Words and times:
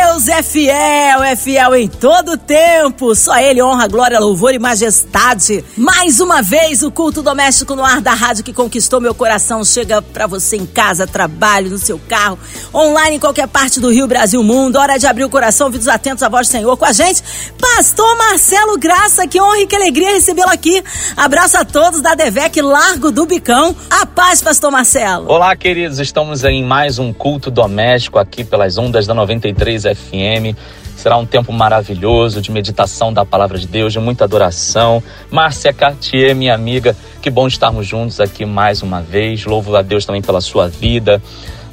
Deus 0.00 0.28
é 0.28 0.44
fiel, 0.44 1.24
é 1.24 1.34
fiel 1.34 1.74
em 1.74 1.88
todo 1.88 2.36
tempo. 2.36 3.16
Só 3.16 3.36
Ele 3.36 3.60
honra, 3.60 3.88
glória, 3.88 4.20
louvor 4.20 4.54
e 4.54 4.58
majestade. 4.58 5.64
Mais 5.76 6.20
uma 6.20 6.40
vez, 6.40 6.84
o 6.84 6.90
culto 6.90 7.20
doméstico 7.20 7.74
no 7.74 7.84
ar 7.84 8.00
da 8.00 8.14
rádio 8.14 8.44
que 8.44 8.52
conquistou 8.52 9.00
meu 9.00 9.12
coração 9.12 9.64
chega 9.64 10.00
para 10.00 10.28
você 10.28 10.56
em 10.56 10.66
casa, 10.66 11.04
trabalho, 11.04 11.70
no 11.70 11.78
seu 11.78 12.00
carro, 12.08 12.38
online 12.72 13.16
em 13.16 13.18
qualquer 13.18 13.48
parte 13.48 13.80
do 13.80 13.90
Rio, 13.90 14.06
Brasil, 14.06 14.40
mundo. 14.40 14.76
Hora 14.76 14.98
de 14.98 15.06
abrir 15.06 15.24
o 15.24 15.28
coração, 15.28 15.66
ouvidos 15.66 15.88
atentos 15.88 16.22
à 16.22 16.28
voz 16.28 16.46
do 16.46 16.50
Senhor 16.52 16.76
com 16.76 16.84
a 16.84 16.92
gente. 16.92 17.20
Pastor 17.60 18.16
Marcelo 18.16 18.78
Graça, 18.78 19.26
que 19.26 19.40
honra 19.40 19.58
e 19.58 19.66
que 19.66 19.74
alegria 19.74 20.10
recebê-lo 20.10 20.50
aqui. 20.50 20.80
Abraço 21.16 21.58
a 21.58 21.64
todos 21.64 22.00
da 22.00 22.14
Devec 22.14 22.60
Largo 22.62 23.10
do 23.10 23.26
Bicão. 23.26 23.74
A 23.90 24.06
paz, 24.06 24.40
Pastor 24.40 24.70
Marcelo. 24.70 25.28
Olá, 25.28 25.56
queridos. 25.56 25.98
Estamos 25.98 26.44
em 26.44 26.64
mais 26.64 27.00
um 27.00 27.12
culto 27.12 27.50
doméstico 27.50 28.18
aqui 28.18 28.44
pelas 28.44 28.78
ondas 28.78 29.04
da 29.04 29.12
93 29.12 29.87
FM. 29.94 30.56
Será 30.96 31.16
um 31.16 31.24
tempo 31.24 31.52
maravilhoso 31.52 32.42
de 32.42 32.50
meditação 32.50 33.12
da 33.12 33.24
palavra 33.24 33.56
de 33.56 33.68
Deus, 33.68 33.92
de 33.92 34.00
muita 34.00 34.24
adoração. 34.24 35.02
Márcia 35.30 35.72
Cartier, 35.72 36.34
minha 36.34 36.54
amiga, 36.54 36.96
que 37.22 37.30
bom 37.30 37.46
estarmos 37.46 37.86
juntos 37.86 38.18
aqui 38.18 38.44
mais 38.44 38.82
uma 38.82 39.00
vez. 39.00 39.44
Louvo 39.44 39.76
a 39.76 39.82
Deus 39.82 40.04
também 40.04 40.20
pela 40.20 40.40
sua 40.40 40.66
vida, 40.66 41.22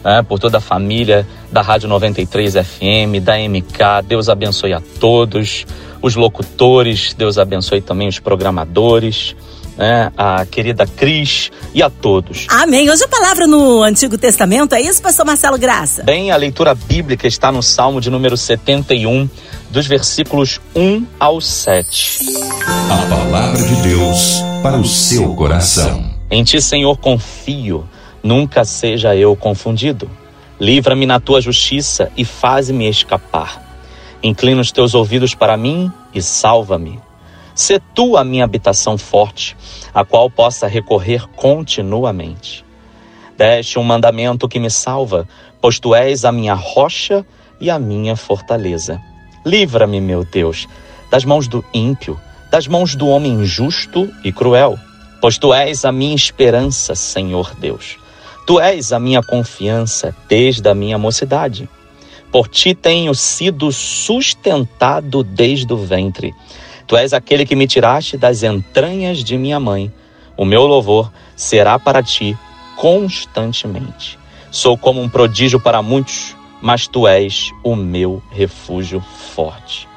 né, 0.04 0.22
por 0.22 0.38
toda 0.38 0.60
a 0.60 0.62
família 0.62 1.28
da 1.52 1.64
Rádio 1.64 1.90
93 1.90 2.54
FM, 2.54 3.20
da 3.24 3.36
MK. 3.40 4.06
Deus 4.08 4.30
abençoe 4.30 4.74
a 4.74 4.82
todos, 5.00 5.66
os 6.04 6.16
locutores, 6.16 7.16
Deus 7.16 7.40
abençoe 7.40 7.82
também 7.82 8.08
os 8.08 8.20
programadores 8.20 9.36
né, 9.78 10.12
a 10.18 10.46
querida 10.46 10.86
Cris 10.86 11.52
e 11.74 11.82
a 11.84 11.90
todos. 11.90 12.48
Amém. 12.50 12.90
Hoje 12.90 13.04
a 13.04 13.08
palavra 13.08 13.48
no 13.48 13.84
Antigo 13.84 14.18
Testamento 14.18 14.74
é 14.74 14.82
isso, 14.82 15.02
pastor 15.02 15.26
Marcelo 15.26 15.58
Graça? 15.58 16.04
Bem, 16.04 16.32
a 16.32 16.36
leitura 16.36 16.74
bíblica 16.74 17.28
está 17.28 17.52
no 17.52 17.62
Salmo 17.62 18.00
de 18.00 18.10
número 18.10 18.38
71, 18.38 19.30
dos 19.70 19.88
versículos 19.88 20.60
1 20.76 21.06
ao 21.20 21.42
7. 21.42 22.20
A 22.66 23.10
palavra 23.10 23.62
de 23.62 23.76
Deus 23.82 24.42
para 24.64 24.78
o 24.78 24.86
seu 24.86 25.34
coração. 25.36 26.10
Em 26.32 26.44
ti, 26.44 26.62
Senhor, 26.62 26.98
confio, 26.98 27.88
nunca 28.24 28.64
seja 28.66 29.16
eu 29.16 29.36
confundido. 29.36 30.10
Livra-me 30.60 31.06
na 31.06 31.20
tua 31.20 31.42
justiça 31.42 32.12
e 32.16 32.24
faz-me 32.24 32.90
escapar. 32.90 33.62
Inclina 34.24 34.62
os 34.62 34.72
teus 34.72 34.96
ouvidos 34.96 35.36
para 35.36 35.58
mim 35.58 35.92
e 36.14 36.22
salva-me. 36.22 37.00
Sê 37.56 37.80
tu 37.80 38.18
a 38.18 38.24
minha 38.26 38.44
habitação 38.44 38.98
forte, 38.98 39.56
a 39.94 40.04
qual 40.04 40.30
possa 40.30 40.68
recorrer 40.68 41.26
continuamente. 41.38 42.66
Deste 43.38 43.80
um 43.80 43.84
mandamento 43.84 44.50
que 44.50 44.60
me 44.60 44.70
salva, 44.70 45.26
pois 45.62 45.80
tu 45.80 45.96
és 45.96 46.26
a 46.26 46.34
minha 46.34 46.54
rocha 46.54 47.26
e 47.62 47.70
a 47.70 47.80
minha 47.80 48.18
fortaleza. 48.18 49.02
Livra-me, 49.46 50.02
meu 50.02 50.26
Deus, 50.26 50.68
das 51.10 51.24
mãos 51.24 51.48
do 51.48 51.64
ímpio, 51.74 52.20
das 52.52 52.68
mãos 52.68 52.94
do 52.94 53.08
homem 53.08 53.32
injusto 53.32 54.14
e 54.22 54.34
cruel, 54.34 54.78
pois 55.22 55.38
tu 55.38 55.54
és 55.54 55.86
a 55.86 55.94
minha 55.94 56.16
esperança, 56.16 56.94
Senhor 56.94 57.56
Deus. 57.56 57.98
Tu 58.46 58.60
és 58.60 58.92
a 58.92 59.00
minha 59.00 59.24
confiança 59.24 60.14
desde 60.28 60.68
a 60.68 60.76
minha 60.76 60.98
mocidade. 60.98 61.70
Por 62.32 62.50
ti 62.50 62.76
tenho 62.76 63.16
sido 63.16 63.72
sustentado 63.72 65.24
desde 65.24 65.72
o 65.72 65.78
ventre. 65.78 66.36
Tu 66.88 66.96
és 66.96 67.14
aquele 67.14 67.46
que 67.46 67.56
me 67.56 67.68
tiraste 67.68 68.18
das 68.18 68.44
entranhas 68.44 69.24
de 69.24 69.38
minha 69.38 69.60
mãe. 69.60 69.92
O 70.38 70.46
meu 70.46 70.66
louvor 70.66 71.12
será 71.36 71.80
para 71.80 72.04
ti 72.04 72.38
constantemente. 72.76 74.20
Sou 74.52 74.78
como 74.78 75.02
um 75.02 75.10
prodígio 75.10 75.60
para 75.60 75.82
muitos, 75.82 76.36
mas 76.62 76.88
tu 76.88 77.08
és 77.08 77.52
o 77.64 77.76
meu 77.76 78.22
refúgio 78.32 79.02
forte. 79.34 79.88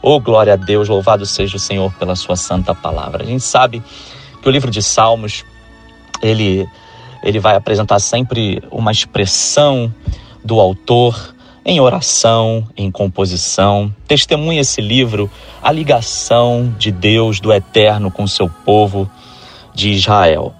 Oh, 0.00 0.20
glória 0.20 0.54
a 0.54 0.56
Deus, 0.56 0.88
louvado 0.88 1.26
seja 1.26 1.56
o 1.56 1.60
Senhor 1.60 1.92
pela 1.94 2.16
sua 2.16 2.36
santa 2.36 2.74
palavra. 2.74 3.24
A 3.24 3.26
gente 3.26 3.42
sabe 3.42 3.82
que 4.40 4.48
o 4.48 4.50
livro 4.50 4.70
de 4.70 4.82
Salmos, 4.82 5.44
ele, 6.22 6.68
ele 7.22 7.38
vai 7.38 7.56
apresentar 7.56 7.98
sempre 7.98 8.62
uma 8.70 8.92
expressão 8.92 9.92
do 10.44 10.60
autor, 10.60 11.34
em 11.68 11.80
oração, 11.80 12.66
em 12.74 12.90
composição. 12.90 13.94
Testemunha 14.06 14.62
esse 14.62 14.80
livro 14.80 15.30
a 15.62 15.70
ligação 15.70 16.74
de 16.78 16.90
Deus, 16.90 17.40
do 17.40 17.52
Eterno, 17.52 18.10
com 18.10 18.26
seu 18.26 18.48
povo 18.48 19.08
de 19.74 19.90
Israel. 19.90 20.54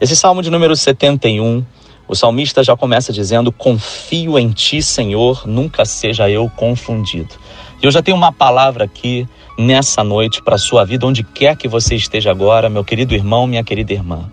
Esse 0.00 0.14
salmo 0.14 0.42
de 0.42 0.50
número 0.50 0.76
71, 0.76 1.66
o 2.06 2.14
salmista 2.14 2.62
já 2.62 2.76
começa 2.76 3.12
dizendo: 3.12 3.50
Confio 3.50 4.38
em 4.38 4.50
ti, 4.50 4.80
Senhor, 4.80 5.44
nunca 5.44 5.84
seja 5.84 6.30
eu 6.30 6.48
confundido. 6.48 7.34
E 7.82 7.86
eu 7.86 7.90
já 7.90 8.00
tenho 8.00 8.16
uma 8.16 8.30
palavra 8.30 8.84
aqui 8.84 9.26
nessa 9.58 10.04
noite 10.04 10.40
para 10.40 10.54
a 10.54 10.58
sua 10.58 10.84
vida, 10.84 11.04
onde 11.04 11.24
quer 11.24 11.56
que 11.56 11.66
você 11.66 11.96
esteja 11.96 12.30
agora, 12.30 12.70
meu 12.70 12.84
querido 12.84 13.12
irmão, 13.12 13.48
minha 13.48 13.64
querida 13.64 13.92
irmã. 13.92 14.30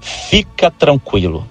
Fica 0.00 0.70
tranquilo 0.70 1.44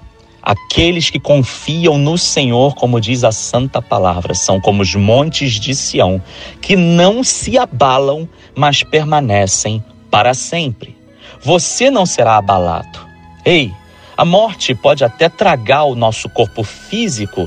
Aqueles 0.48 1.10
que 1.10 1.20
confiam 1.20 1.98
no 1.98 2.18
Senhor, 2.18 2.74
como 2.74 3.02
diz 3.02 3.26
a 3.26 3.34
santa 3.34 3.82
palavra, 3.82 4.34
são 4.34 4.62
como 4.62 4.82
os 4.82 4.96
montes 4.96 5.60
de 5.60 5.76
Sião, 5.76 6.24
que 6.62 6.78
não 6.78 7.22
se 7.22 7.58
abalam, 7.58 8.30
mas 8.56 8.82
permanecem 8.82 9.84
para 10.10 10.34
sempre. 10.34 10.96
Você 11.44 11.92
não 11.92 12.06
será 12.06 12.38
abalado. 12.38 12.98
Ei, 13.44 13.74
a 14.16 14.24
morte 14.24 14.74
pode 14.74 15.04
até 15.04 15.28
tragar 15.28 15.84
o 15.84 15.96
nosso 15.96 16.30
corpo 16.30 16.64
físico, 16.64 17.46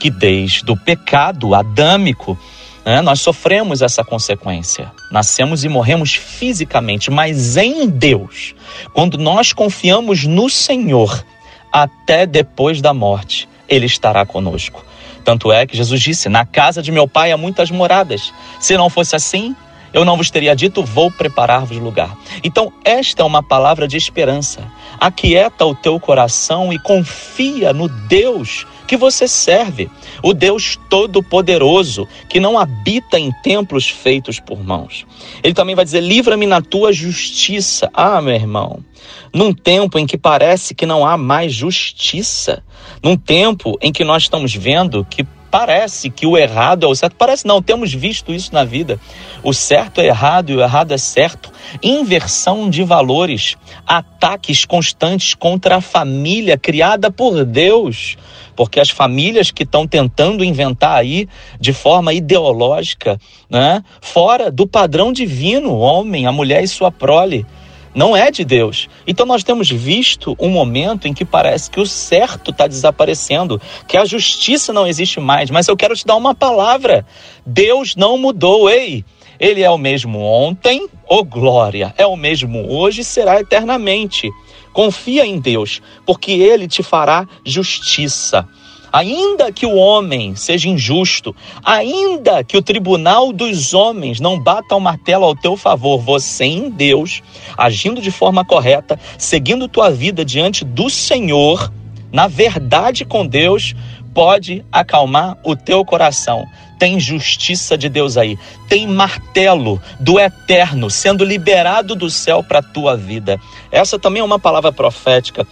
que 0.00 0.10
desde 0.10 0.68
o 0.72 0.76
pecado 0.76 1.54
adâmico 1.54 2.36
né, 2.84 3.00
nós 3.00 3.20
sofremos 3.20 3.80
essa 3.80 4.02
consequência. 4.02 4.90
Nascemos 5.08 5.62
e 5.62 5.68
morremos 5.68 6.16
fisicamente, 6.16 7.12
mas 7.12 7.56
em 7.56 7.88
Deus, 7.88 8.56
quando 8.92 9.16
nós 9.18 9.52
confiamos 9.52 10.24
no 10.24 10.50
Senhor, 10.50 11.24
até 11.74 12.24
depois 12.24 12.80
da 12.80 12.94
morte, 12.94 13.48
ele 13.68 13.86
estará 13.86 14.24
conosco. 14.24 14.84
Tanto 15.24 15.50
é 15.50 15.66
que 15.66 15.76
Jesus 15.76 16.00
disse: 16.00 16.28
Na 16.28 16.46
casa 16.46 16.80
de 16.80 16.92
meu 16.92 17.08
pai 17.08 17.32
há 17.32 17.36
muitas 17.36 17.68
moradas. 17.68 18.32
Se 18.60 18.76
não 18.76 18.88
fosse 18.88 19.16
assim, 19.16 19.56
eu 19.92 20.04
não 20.04 20.16
vos 20.16 20.30
teria 20.30 20.54
dito, 20.54 20.84
vou 20.84 21.10
preparar-vos 21.10 21.76
lugar. 21.78 22.16
Então, 22.44 22.72
esta 22.84 23.22
é 23.22 23.24
uma 23.24 23.42
palavra 23.42 23.88
de 23.88 23.96
esperança. 23.96 24.60
Aquieta 24.98 25.64
o 25.64 25.74
teu 25.74 25.98
coração 26.00 26.72
e 26.72 26.78
confia 26.78 27.72
no 27.72 27.88
Deus 27.88 28.66
que 28.86 28.96
você 28.96 29.26
serve, 29.26 29.90
o 30.22 30.34
Deus 30.34 30.78
Todo-Poderoso, 30.88 32.06
que 32.28 32.38
não 32.38 32.58
habita 32.58 33.18
em 33.18 33.32
templos 33.42 33.88
feitos 33.88 34.38
por 34.38 34.62
mãos. 34.62 35.06
Ele 35.42 35.54
também 35.54 35.74
vai 35.74 35.84
dizer: 35.84 36.00
livra-me 36.00 36.46
na 36.46 36.60
tua 36.60 36.92
justiça. 36.92 37.90
Ah, 37.92 38.20
meu 38.20 38.34
irmão, 38.34 38.84
num 39.32 39.52
tempo 39.52 39.98
em 39.98 40.06
que 40.06 40.16
parece 40.16 40.74
que 40.74 40.86
não 40.86 41.06
há 41.06 41.16
mais 41.16 41.52
justiça, 41.52 42.62
num 43.02 43.16
tempo 43.16 43.78
em 43.80 43.92
que 43.92 44.04
nós 44.04 44.24
estamos 44.24 44.54
vendo 44.54 45.06
que 45.08 45.26
parece 45.54 46.10
que 46.10 46.26
o 46.26 46.36
errado 46.36 46.84
é 46.84 46.88
o 46.88 46.94
certo. 46.96 47.14
Parece 47.14 47.46
não, 47.46 47.62
temos 47.62 47.94
visto 47.94 48.34
isso 48.34 48.52
na 48.52 48.64
vida. 48.64 48.98
O 49.40 49.54
certo 49.54 50.00
é 50.00 50.06
errado 50.06 50.50
e 50.50 50.56
o 50.56 50.60
errado 50.60 50.90
é 50.90 50.98
certo. 50.98 51.52
Inversão 51.80 52.68
de 52.68 52.82
valores, 52.82 53.56
ataques 53.86 54.64
constantes 54.64 55.32
contra 55.32 55.76
a 55.76 55.80
família 55.80 56.58
criada 56.58 57.08
por 57.08 57.44
Deus. 57.44 58.16
Porque 58.56 58.80
as 58.80 58.90
famílias 58.90 59.52
que 59.52 59.62
estão 59.62 59.86
tentando 59.86 60.42
inventar 60.42 60.96
aí 60.96 61.28
de 61.60 61.72
forma 61.72 62.12
ideológica, 62.12 63.16
né, 63.48 63.80
fora 64.00 64.50
do 64.50 64.66
padrão 64.66 65.12
divino, 65.12 65.70
o 65.70 65.78
homem, 65.78 66.26
a 66.26 66.32
mulher 66.32 66.64
e 66.64 66.68
sua 66.68 66.90
prole, 66.90 67.46
não 67.94 68.16
é 68.16 68.30
de 68.30 68.44
Deus. 68.44 68.88
Então 69.06 69.24
nós 69.24 69.44
temos 69.44 69.70
visto 69.70 70.36
um 70.38 70.48
momento 70.48 71.06
em 71.06 71.14
que 71.14 71.24
parece 71.24 71.70
que 71.70 71.80
o 71.80 71.86
certo 71.86 72.50
está 72.50 72.66
desaparecendo, 72.66 73.60
que 73.86 73.96
a 73.96 74.04
justiça 74.04 74.72
não 74.72 74.86
existe 74.86 75.20
mais. 75.20 75.50
Mas 75.50 75.68
eu 75.68 75.76
quero 75.76 75.94
te 75.94 76.04
dar 76.04 76.16
uma 76.16 76.34
palavra: 76.34 77.06
Deus 77.46 77.94
não 77.94 78.18
mudou, 78.18 78.68
ei. 78.68 79.04
Ele 79.38 79.62
é 79.62 79.70
o 79.70 79.78
mesmo 79.78 80.20
ontem, 80.20 80.84
ô 81.08 81.16
oh 81.16 81.24
glória, 81.24 81.92
é 81.98 82.06
o 82.06 82.16
mesmo 82.16 82.70
hoje 82.70 83.00
e 83.00 83.04
será 83.04 83.40
eternamente. 83.40 84.30
Confia 84.72 85.26
em 85.26 85.40
Deus, 85.40 85.82
porque 86.06 86.32
Ele 86.32 86.66
te 86.68 86.82
fará 86.82 87.26
justiça. 87.44 88.48
Ainda 88.94 89.50
que 89.50 89.66
o 89.66 89.74
homem 89.74 90.36
seja 90.36 90.68
injusto, 90.68 91.34
ainda 91.64 92.44
que 92.44 92.56
o 92.56 92.62
tribunal 92.62 93.32
dos 93.32 93.74
homens 93.74 94.20
não 94.20 94.38
bata 94.38 94.76
o 94.76 94.80
martelo 94.80 95.24
ao 95.24 95.34
teu 95.34 95.56
favor, 95.56 95.98
você 95.98 96.44
em 96.44 96.70
Deus, 96.70 97.20
agindo 97.58 98.00
de 98.00 98.12
forma 98.12 98.44
correta, 98.44 98.96
seguindo 99.18 99.66
tua 99.66 99.90
vida 99.90 100.24
diante 100.24 100.64
do 100.64 100.88
Senhor, 100.88 101.72
na 102.12 102.28
verdade 102.28 103.04
com 103.04 103.26
Deus, 103.26 103.74
pode 104.14 104.64
acalmar 104.70 105.36
o 105.42 105.56
teu 105.56 105.84
coração. 105.84 106.46
Tem 106.78 107.00
justiça 107.00 107.76
de 107.76 107.88
Deus 107.88 108.16
aí, 108.16 108.38
tem 108.68 108.86
martelo 108.86 109.82
do 109.98 110.20
eterno 110.20 110.88
sendo 110.88 111.24
liberado 111.24 111.96
do 111.96 112.08
céu 112.08 112.44
para 112.44 112.60
a 112.60 112.62
tua 112.62 112.96
vida. 112.96 113.40
Essa 113.72 113.98
também 113.98 114.20
é 114.20 114.24
uma 114.24 114.38
palavra 114.38 114.70
profética. 114.70 115.44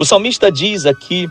O 0.00 0.04
salmista 0.04 0.50
diz 0.50 0.84
aqui 0.84 1.30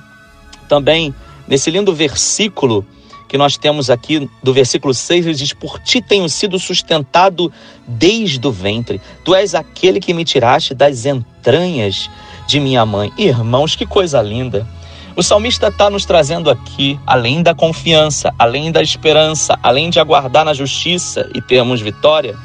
também, 0.71 1.13
nesse 1.51 1.69
lindo 1.69 1.94
versículo, 1.94 2.86
que 3.27 3.38
nós 3.38 3.57
temos 3.57 3.89
aqui 3.89 4.30
do 4.42 4.53
versículo 4.53 4.94
6, 4.94 5.25
ele 5.25 5.36
diz: 5.36 5.51
Por 5.51 5.80
ti 5.80 6.01
tenho 6.01 6.30
sido 6.30 6.57
sustentado 6.57 7.51
desde 7.86 8.48
o 8.48 8.51
ventre, 8.51 9.01
tu 9.25 9.36
és 9.36 9.53
aquele 9.53 10.00
que 10.00 10.13
me 10.13 10.24
tiraste 10.24 10.74
das 10.74 11.06
entranhas 11.06 12.09
de 12.48 12.57
minha 12.57 12.86
mãe. 12.86 13.12
Irmãos, 13.18 13.75
que 13.75 13.86
coisa 13.86 14.21
linda! 14.21 14.65
O 15.13 15.21
salmista 15.21 15.68
está 15.68 15.89
nos 15.89 16.06
trazendo 16.06 16.50
aqui, 16.50 16.98
além 17.06 17.44
da 17.44 17.53
confiança, 17.53 18.33
além 18.39 18.71
da 18.71 18.81
esperança, 18.81 19.59
além 19.62 19.89
de 19.89 20.00
aguardar 20.00 20.45
na 20.45 20.53
justiça 20.53 21.30
e 21.36 21.42
termos 21.42 21.81
vitória, 21.81 22.38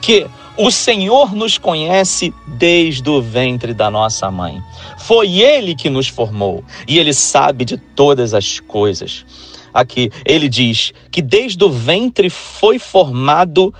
que 0.00 0.24
o 0.56 0.70
Senhor 0.70 1.34
nos 1.34 1.58
conhece 1.58 2.34
desde 2.46 3.08
o 3.08 3.22
ventre 3.22 3.72
da 3.72 3.90
nossa 3.90 4.30
mãe. 4.30 4.62
Foi 4.98 5.40
Ele 5.40 5.74
que 5.74 5.88
nos 5.88 6.08
formou 6.08 6.64
e 6.86 6.98
Ele 6.98 7.12
sabe 7.12 7.64
de 7.64 7.76
todas 7.76 8.34
as 8.34 8.60
coisas 8.60 9.24
aqui, 9.72 10.10
ele 10.24 10.48
diz 10.48 10.92
que 11.10 11.22
desde 11.22 11.62
o 11.64 11.70
ventre 11.70 12.28
foi 12.28 12.78
formado 12.78 13.72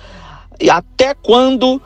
e 0.61 0.71
até 0.71 1.15
quando 1.15 1.83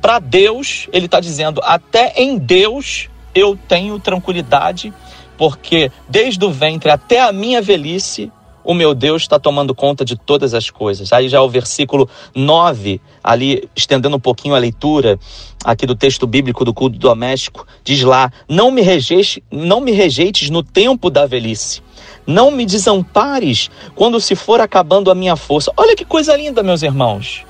para 0.00 0.18
Deus, 0.18 0.86
ele 0.92 1.06
está 1.06 1.18
dizendo, 1.18 1.60
até 1.64 2.12
em 2.16 2.36
Deus 2.36 3.08
eu 3.34 3.58
tenho 3.68 3.98
tranquilidade, 3.98 4.92
porque 5.38 5.90
desde 6.08 6.44
o 6.44 6.50
ventre 6.50 6.90
até 6.90 7.20
a 7.20 7.32
minha 7.32 7.62
velhice, 7.62 8.30
o 8.64 8.74
meu 8.74 8.94
Deus 8.94 9.22
está 9.22 9.38
tomando 9.38 9.74
conta 9.74 10.04
de 10.04 10.16
todas 10.16 10.54
as 10.54 10.70
coisas. 10.70 11.12
Aí 11.12 11.28
já 11.28 11.42
o 11.42 11.48
versículo 11.48 12.08
9, 12.34 13.00
ali 13.22 13.68
estendendo 13.76 14.16
um 14.16 14.20
pouquinho 14.20 14.54
a 14.54 14.58
leitura 14.58 15.18
aqui 15.64 15.86
do 15.86 15.94
texto 15.94 16.26
bíblico 16.26 16.64
do 16.64 16.72
culto 16.72 16.98
doméstico, 16.98 17.66
diz 17.84 18.02
lá: 18.02 18.32
"Não 18.48 18.70
me 18.70 18.80
rejeites, 18.80 19.42
não 19.50 19.80
me 19.80 19.92
rejeites 19.92 20.50
no 20.50 20.62
tempo 20.62 21.10
da 21.10 21.26
velhice, 21.26 21.82
não 22.26 22.50
me 22.50 22.64
desampares 22.64 23.70
quando 23.94 24.20
se 24.20 24.34
for 24.34 24.60
acabando 24.60 25.10
a 25.10 25.14
minha 25.14 25.36
força. 25.36 25.72
Olha 25.76 25.94
que 25.94 26.04
coisa 26.04 26.36
linda, 26.36 26.62
meus 26.62 26.82
irmãos. 26.82 27.44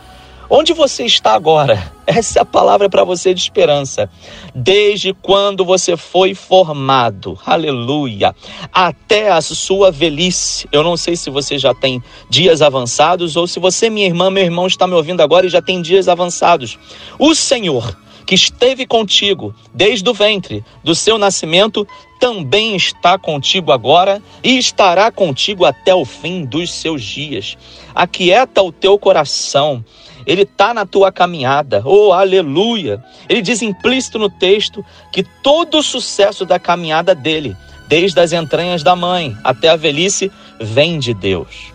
Onde 0.48 0.72
você 0.72 1.04
está 1.04 1.34
agora? 1.34 1.92
Essa 2.06 2.40
é 2.40 2.42
a 2.42 2.44
palavra 2.44 2.88
para 2.88 3.02
você 3.02 3.32
de 3.32 3.40
esperança. 3.40 4.10
Desde 4.54 5.14
quando 5.14 5.64
você 5.64 5.96
foi 5.96 6.34
formado, 6.34 7.38
aleluia, 7.46 8.34
até 8.72 9.30
a 9.30 9.40
sua 9.40 9.90
velhice. 9.90 10.68
Eu 10.70 10.82
não 10.82 10.96
sei 10.96 11.16
se 11.16 11.30
você 11.30 11.58
já 11.58 11.74
tem 11.74 12.02
dias 12.28 12.60
avançados 12.60 13.36
ou 13.36 13.46
se 13.46 13.58
você, 13.58 13.88
minha 13.88 14.06
irmã, 14.06 14.30
meu 14.30 14.44
irmão, 14.44 14.66
está 14.66 14.86
me 14.86 14.94
ouvindo 14.94 15.22
agora 15.22 15.46
e 15.46 15.50
já 15.50 15.62
tem 15.62 15.80
dias 15.80 16.08
avançados. 16.08 16.78
O 17.18 17.34
Senhor 17.34 17.96
que 18.24 18.34
esteve 18.34 18.86
contigo 18.86 19.54
desde 19.72 20.08
o 20.08 20.14
ventre 20.14 20.64
do 20.82 20.94
seu 20.94 21.18
nascimento, 21.18 21.86
também 22.18 22.74
está 22.74 23.18
contigo 23.18 23.70
agora 23.70 24.22
e 24.42 24.56
estará 24.58 25.10
contigo 25.10 25.64
até 25.64 25.94
o 25.94 26.04
fim 26.04 26.44
dos 26.44 26.72
seus 26.72 27.02
dias. 27.02 27.56
Aquieta 27.94 28.62
o 28.62 28.72
teu 28.72 28.98
coração. 28.98 29.84
Ele 30.26 30.42
está 30.42 30.72
na 30.72 30.86
tua 30.86 31.12
caminhada. 31.12 31.82
Oh, 31.84 32.12
aleluia! 32.12 33.02
Ele 33.28 33.42
diz 33.42 33.62
implícito 33.62 34.18
no 34.18 34.28
texto 34.28 34.84
que 35.12 35.22
todo 35.42 35.78
o 35.78 35.82
sucesso 35.82 36.44
da 36.44 36.58
caminhada 36.58 37.14
dele, 37.14 37.56
desde 37.88 38.18
as 38.20 38.32
entranhas 38.32 38.82
da 38.82 38.96
mãe 38.96 39.36
até 39.44 39.68
a 39.68 39.76
velhice, 39.76 40.30
vem 40.60 40.98
de 40.98 41.12
Deus. 41.12 41.72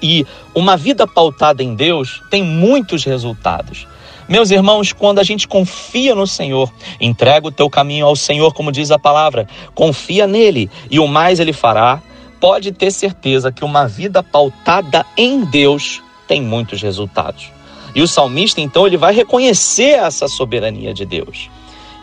E 0.00 0.26
uma 0.54 0.76
vida 0.76 1.06
pautada 1.06 1.62
em 1.62 1.74
Deus 1.74 2.22
tem 2.30 2.42
muitos 2.42 3.04
resultados. 3.04 3.86
Meus 4.28 4.50
irmãos, 4.50 4.92
quando 4.92 5.18
a 5.18 5.22
gente 5.22 5.46
confia 5.46 6.14
no 6.14 6.26
Senhor, 6.26 6.72
entrega 6.98 7.46
o 7.46 7.52
teu 7.52 7.68
caminho 7.68 8.06
ao 8.06 8.16
Senhor, 8.16 8.54
como 8.54 8.72
diz 8.72 8.90
a 8.90 8.98
palavra, 8.98 9.46
confia 9.74 10.26
nele 10.26 10.70
e 10.90 10.98
o 10.98 11.06
mais 11.06 11.40
ele 11.40 11.52
fará, 11.52 12.02
pode 12.40 12.72
ter 12.72 12.90
certeza 12.90 13.52
que 13.52 13.64
uma 13.64 13.86
vida 13.86 14.22
pautada 14.22 15.04
em 15.16 15.44
Deus 15.44 16.02
tem 16.26 16.40
muitos 16.40 16.80
resultados. 16.80 17.53
E 17.94 18.02
o 18.02 18.08
salmista, 18.08 18.60
então, 18.60 18.86
ele 18.86 18.96
vai 18.96 19.14
reconhecer 19.14 19.92
essa 19.92 20.26
soberania 20.26 20.92
de 20.92 21.04
Deus. 21.04 21.48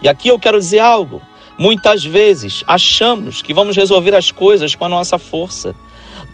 E 0.02 0.08
aqui 0.08 0.30
eu 0.30 0.40
quero 0.40 0.60
dizer 0.60 0.80
algo. 0.80 1.22
Muitas 1.58 2.04
vezes 2.04 2.64
achamos 2.66 3.42
que 3.42 3.54
vamos 3.54 3.76
resolver 3.76 4.16
as 4.16 4.32
coisas 4.32 4.74
com 4.74 4.86
a 4.86 4.90
nossa 4.90 5.20
força, 5.20 5.76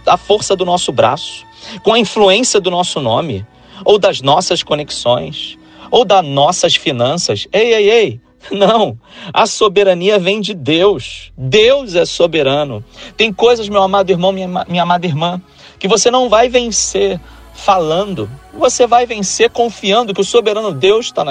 a 0.05 0.15
força 0.15 0.55
do 0.55 0.63
nosso 0.63 0.91
braço, 0.91 1.43
com 1.83 1.93
a 1.93 1.99
influência 1.99 2.61
do 2.61 2.71
nosso 2.71 3.01
nome 3.01 3.45
ou 3.83 3.97
das 3.99 4.21
nossas 4.21 4.63
conexões 4.63 5.57
ou 5.91 6.05
das 6.05 6.25
nossas 6.25 6.75
finanças. 6.75 7.47
Ei, 7.51 7.73
ei, 7.73 7.89
ei. 7.89 8.21
Não, 8.51 8.97
a 9.33 9.45
soberania 9.45 10.19
vem 10.19 10.39
de 10.39 10.53
Deus. 10.53 11.31
Deus 11.37 11.95
é 11.95 12.05
soberano. 12.05 12.83
Tem 13.17 13.33
coisas, 13.33 13.67
meu 13.67 13.81
amado 13.81 14.09
irmão, 14.09 14.31
minha, 14.31 14.47
minha 14.67 14.83
amada 14.83 15.05
irmã, 15.05 15.41
que 15.77 15.87
você 15.87 16.09
não 16.09 16.29
vai 16.29 16.47
vencer 16.47 17.19
falando. 17.57 18.29
Você 18.53 18.87
vai 18.87 19.05
vencer 19.05 19.49
confiando 19.49 20.13
que 20.13 20.21
o 20.21 20.23
soberano 20.23 20.71
Deus 20.71 21.07
está 21.07 21.25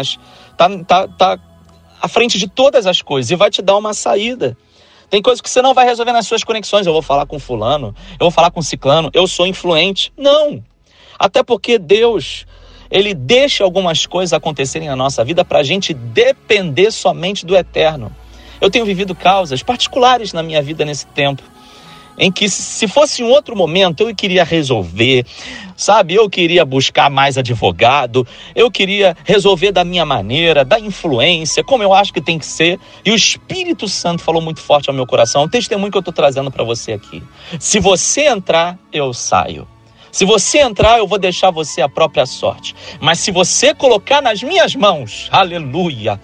tá, 0.56 0.68
tá, 0.84 1.08
tá 1.08 1.38
à 2.02 2.08
frente 2.08 2.38
de 2.38 2.48
todas 2.48 2.86
as 2.86 3.00
coisas 3.00 3.30
e 3.30 3.36
vai 3.36 3.48
te 3.48 3.62
dar 3.62 3.76
uma 3.76 3.94
saída. 3.94 4.56
Tem 5.08 5.22
coisas 5.22 5.40
que 5.40 5.48
você 5.48 5.62
não 5.62 5.72
vai 5.72 5.86
resolver 5.86 6.12
nas 6.12 6.26
suas 6.26 6.42
conexões. 6.42 6.86
Eu 6.86 6.92
vou 6.92 7.00
falar 7.00 7.26
com 7.26 7.38
fulano, 7.38 7.94
eu 8.12 8.24
vou 8.24 8.30
falar 8.30 8.50
com 8.50 8.60
ciclano, 8.60 9.08
eu 9.14 9.26
sou 9.26 9.46
influente. 9.46 10.12
Não. 10.16 10.62
Até 11.18 11.42
porque 11.42 11.78
Deus 11.78 12.44
ele 12.90 13.14
deixa 13.14 13.64
algumas 13.64 14.06
coisas 14.06 14.32
acontecerem 14.32 14.88
na 14.88 14.96
nossa 14.96 15.24
vida 15.24 15.44
para 15.44 15.60
a 15.60 15.62
gente 15.62 15.94
depender 15.94 16.90
somente 16.90 17.46
do 17.46 17.56
eterno. 17.56 18.14
Eu 18.60 18.70
tenho 18.70 18.84
vivido 18.84 19.14
causas 19.14 19.62
particulares 19.62 20.32
na 20.32 20.42
minha 20.42 20.62
vida 20.62 20.84
nesse 20.84 21.06
tempo, 21.06 21.42
em 22.18 22.30
que 22.30 22.48
se 22.48 22.86
fosse 22.88 23.22
um 23.22 23.28
outro 23.28 23.56
momento 23.56 24.08
eu 24.08 24.14
queria 24.14 24.44
resolver, 24.44 25.24
sabe? 25.76 26.14
Eu 26.14 26.28
queria 26.28 26.64
buscar 26.64 27.10
mais 27.10 27.36
advogado, 27.36 28.26
eu 28.54 28.70
queria 28.70 29.16
resolver 29.24 29.72
da 29.72 29.84
minha 29.84 30.04
maneira, 30.04 30.64
da 30.64 30.78
influência, 30.80 31.62
como 31.62 31.82
eu 31.82 31.92
acho 31.92 32.12
que 32.12 32.20
tem 32.20 32.38
que 32.38 32.46
ser. 32.46 32.78
E 33.04 33.10
o 33.10 33.14
Espírito 33.14 33.88
Santo 33.88 34.22
falou 34.22 34.40
muito 34.40 34.60
forte 34.60 34.88
ao 34.88 34.94
meu 34.94 35.06
coração. 35.06 35.44
O 35.44 35.48
testemunho 35.48 35.90
que 35.90 35.98
eu 35.98 36.00
estou 36.00 36.14
trazendo 36.14 36.50
para 36.50 36.64
você 36.64 36.92
aqui. 36.92 37.22
Se 37.58 37.78
você 37.78 38.26
entrar, 38.26 38.78
eu 38.92 39.12
saio. 39.12 39.66
Se 40.16 40.24
você 40.24 40.60
entrar, 40.60 40.96
eu 40.96 41.06
vou 41.06 41.18
deixar 41.18 41.50
você 41.50 41.82
a 41.82 41.88
própria 41.90 42.24
sorte. 42.24 42.74
Mas 43.00 43.18
se 43.18 43.30
você 43.30 43.74
colocar 43.74 44.22
nas 44.22 44.42
minhas 44.42 44.74
mãos, 44.74 45.28
aleluia, 45.30 46.18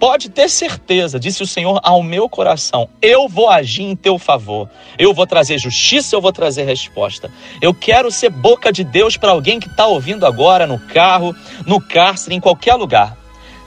pode 0.00 0.30
ter 0.30 0.48
certeza, 0.48 1.20
disse 1.20 1.42
o 1.42 1.46
Senhor 1.46 1.78
ao 1.82 2.02
meu 2.02 2.28
coração: 2.28 2.88
eu 3.02 3.28
vou 3.28 3.50
agir 3.50 3.82
em 3.82 3.94
teu 3.94 4.18
favor. 4.18 4.68
Eu 4.98 5.12
vou 5.12 5.26
trazer 5.26 5.58
justiça, 5.58 6.16
eu 6.16 6.20
vou 6.20 6.32
trazer 6.32 6.64
resposta. 6.64 7.30
Eu 7.60 7.74
quero 7.74 8.10
ser 8.10 8.30
boca 8.30 8.72
de 8.72 8.82
Deus 8.82 9.16
para 9.18 9.30
alguém 9.30 9.60
que 9.60 9.68
está 9.68 9.86
ouvindo 9.86 10.24
agora 10.24 10.66
no 10.66 10.78
carro, 10.78 11.36
no 11.66 11.80
cárcere, 11.80 12.34
em 12.34 12.40
qualquer 12.40 12.74
lugar. 12.74 13.16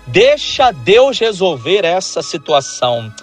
Deixa 0.07 0.71
Deus 0.71 1.19
resolver 1.19 1.85
essa 1.85 2.21
situação. 2.21 3.13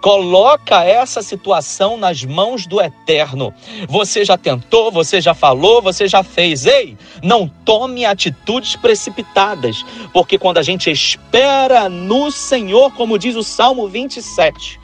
Coloca 0.00 0.82
essa 0.82 1.22
situação 1.22 1.96
nas 1.96 2.24
mãos 2.24 2.66
do 2.66 2.80
eterno. 2.80 3.54
Você 3.88 4.24
já 4.24 4.36
tentou, 4.36 4.90
você 4.90 5.20
já 5.20 5.32
falou, 5.32 5.80
você 5.80 6.08
já 6.08 6.24
fez. 6.24 6.66
Ei, 6.66 6.96
não 7.22 7.48
tome 7.64 8.04
atitudes 8.04 8.74
precipitadas, 8.74 9.84
porque 10.12 10.38
quando 10.38 10.58
a 10.58 10.62
gente 10.62 10.90
espera 10.90 11.88
no 11.88 12.32
Senhor, 12.32 12.92
como 12.94 13.18
diz 13.18 13.36
o 13.36 13.44
Salmo 13.44 13.86
27, 13.86 14.80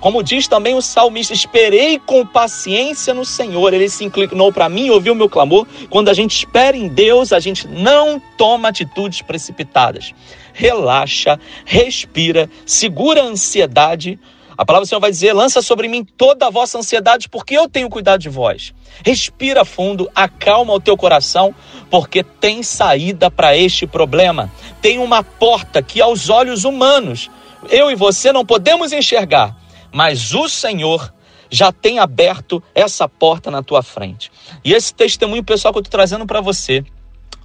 como 0.00 0.22
diz 0.22 0.46
também 0.46 0.74
o 0.74 0.82
salmista, 0.82 1.32
esperei 1.32 1.98
com 1.98 2.24
paciência 2.24 3.12
no 3.12 3.24
Senhor. 3.24 3.74
Ele 3.74 3.88
se 3.88 4.04
inclinou 4.04 4.52
para 4.52 4.68
mim, 4.68 4.88
ouviu 4.90 5.14
o 5.14 5.16
meu 5.16 5.28
clamor. 5.28 5.66
Quando 5.90 6.08
a 6.08 6.14
gente 6.14 6.36
espera 6.36 6.76
em 6.76 6.86
Deus, 6.86 7.32
a 7.32 7.40
gente 7.40 7.66
não 7.66 8.20
toma 8.38 8.68
atitudes 8.68 9.22
precipitadas. 9.22 10.14
Relaxa, 10.58 11.38
respira, 11.66 12.48
segura 12.64 13.20
a 13.22 13.26
ansiedade, 13.26 14.18
a 14.56 14.64
palavra 14.64 14.86
do 14.86 14.88
Senhor 14.88 15.00
vai 15.02 15.10
dizer: 15.10 15.34
lança 15.34 15.60
sobre 15.60 15.86
mim 15.86 16.02
toda 16.02 16.46
a 16.46 16.50
vossa 16.50 16.78
ansiedade, 16.78 17.28
porque 17.28 17.54
eu 17.54 17.68
tenho 17.68 17.90
cuidado 17.90 18.22
de 18.22 18.30
vós. 18.30 18.72
Respira 19.04 19.66
fundo, 19.66 20.10
acalma 20.14 20.72
o 20.72 20.80
teu 20.80 20.96
coração, 20.96 21.54
porque 21.90 22.22
tem 22.24 22.62
saída 22.62 23.30
para 23.30 23.54
este 23.54 23.86
problema. 23.86 24.50
Tem 24.80 24.98
uma 24.98 25.22
porta 25.22 25.82
que, 25.82 26.00
aos 26.00 26.30
olhos 26.30 26.64
humanos, 26.64 27.30
eu 27.68 27.90
e 27.90 27.94
você 27.94 28.32
não 28.32 28.46
podemos 28.46 28.94
enxergar, 28.94 29.54
mas 29.92 30.32
o 30.32 30.48
Senhor 30.48 31.12
já 31.50 31.70
tem 31.70 31.98
aberto 31.98 32.62
essa 32.74 33.06
porta 33.06 33.50
na 33.50 33.62
tua 33.62 33.82
frente. 33.82 34.32
E 34.64 34.72
esse 34.72 34.94
testemunho 34.94 35.44
pessoal 35.44 35.74
que 35.74 35.78
eu 35.78 35.82
estou 35.82 35.98
trazendo 35.98 36.24
para 36.24 36.40
você, 36.40 36.82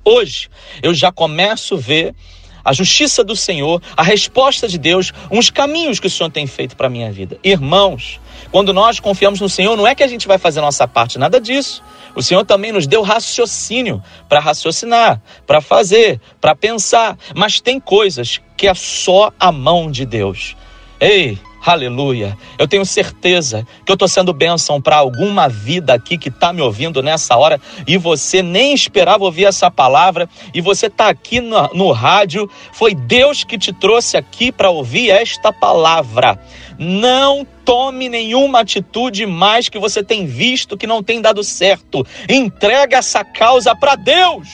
hoje, 0.05 0.49
eu 0.81 0.93
já 0.93 1.11
começo 1.11 1.75
a 1.75 1.77
ver 1.77 2.15
a 2.63 2.73
justiça 2.73 3.23
do 3.23 3.35
Senhor, 3.35 3.81
a 3.95 4.03
resposta 4.03 4.67
de 4.67 4.77
Deus, 4.77 5.11
uns 5.29 5.49
caminhos 5.49 5.99
que 5.99 6.07
o 6.07 6.09
Senhor 6.09 6.29
tem 6.29 6.47
feito 6.47 6.75
para 6.75 6.87
a 6.87 6.89
minha 6.89 7.11
vida. 7.11 7.37
Irmãos, 7.43 8.19
quando 8.51 8.73
nós 8.73 8.99
confiamos 8.99 9.39
no 9.39 9.49
Senhor, 9.49 9.75
não 9.77 9.87
é 9.87 9.95
que 9.95 10.03
a 10.03 10.07
gente 10.07 10.27
vai 10.27 10.37
fazer 10.37 10.59
a 10.59 10.63
nossa 10.63 10.87
parte, 10.87 11.17
nada 11.17 11.39
disso. 11.39 11.83
O 12.15 12.21
Senhor 12.21 12.45
também 12.45 12.71
nos 12.71 12.87
deu 12.87 13.01
raciocínio 13.01 14.03
para 14.27 14.39
raciocinar, 14.39 15.21
para 15.47 15.61
fazer, 15.61 16.19
para 16.39 16.55
pensar. 16.55 17.17
Mas 17.35 17.61
tem 17.61 17.79
coisas 17.79 18.41
que 18.57 18.67
é 18.67 18.73
só 18.73 19.31
a 19.39 19.51
mão 19.51 19.89
de 19.89 20.05
Deus. 20.05 20.55
Ei, 20.99 21.37
Aleluia. 21.63 22.35
Eu 22.57 22.67
tenho 22.67 22.83
certeza 22.83 23.67
que 23.85 23.91
eu 23.91 23.93
estou 23.93 24.07
sendo 24.07 24.33
bênção 24.33 24.81
para 24.81 24.95
alguma 24.95 25.47
vida 25.47 25.93
aqui 25.93 26.17
que 26.17 26.29
está 26.29 26.51
me 26.51 26.59
ouvindo 26.59 27.03
nessa 27.03 27.37
hora 27.37 27.61
e 27.85 27.97
você 27.97 28.41
nem 28.41 28.73
esperava 28.73 29.23
ouvir 29.23 29.45
essa 29.45 29.69
palavra 29.69 30.27
e 30.55 30.59
você 30.59 30.87
está 30.87 31.07
aqui 31.07 31.39
no, 31.39 31.67
no 31.75 31.91
rádio. 31.91 32.49
Foi 32.73 32.95
Deus 32.95 33.43
que 33.43 33.59
te 33.59 33.71
trouxe 33.71 34.17
aqui 34.17 34.51
para 34.51 34.71
ouvir 34.71 35.11
esta 35.11 35.53
palavra. 35.53 36.39
Não 36.79 37.45
tome 37.63 38.09
nenhuma 38.09 38.61
atitude 38.61 39.27
mais 39.27 39.69
que 39.69 39.77
você 39.77 40.01
tem 40.03 40.25
visto 40.25 40.75
que 40.75 40.87
não 40.87 41.03
tem 41.03 41.21
dado 41.21 41.43
certo. 41.43 42.03
Entrega 42.27 42.97
essa 42.97 43.23
causa 43.23 43.75
para 43.75 43.95
Deus. 43.95 44.47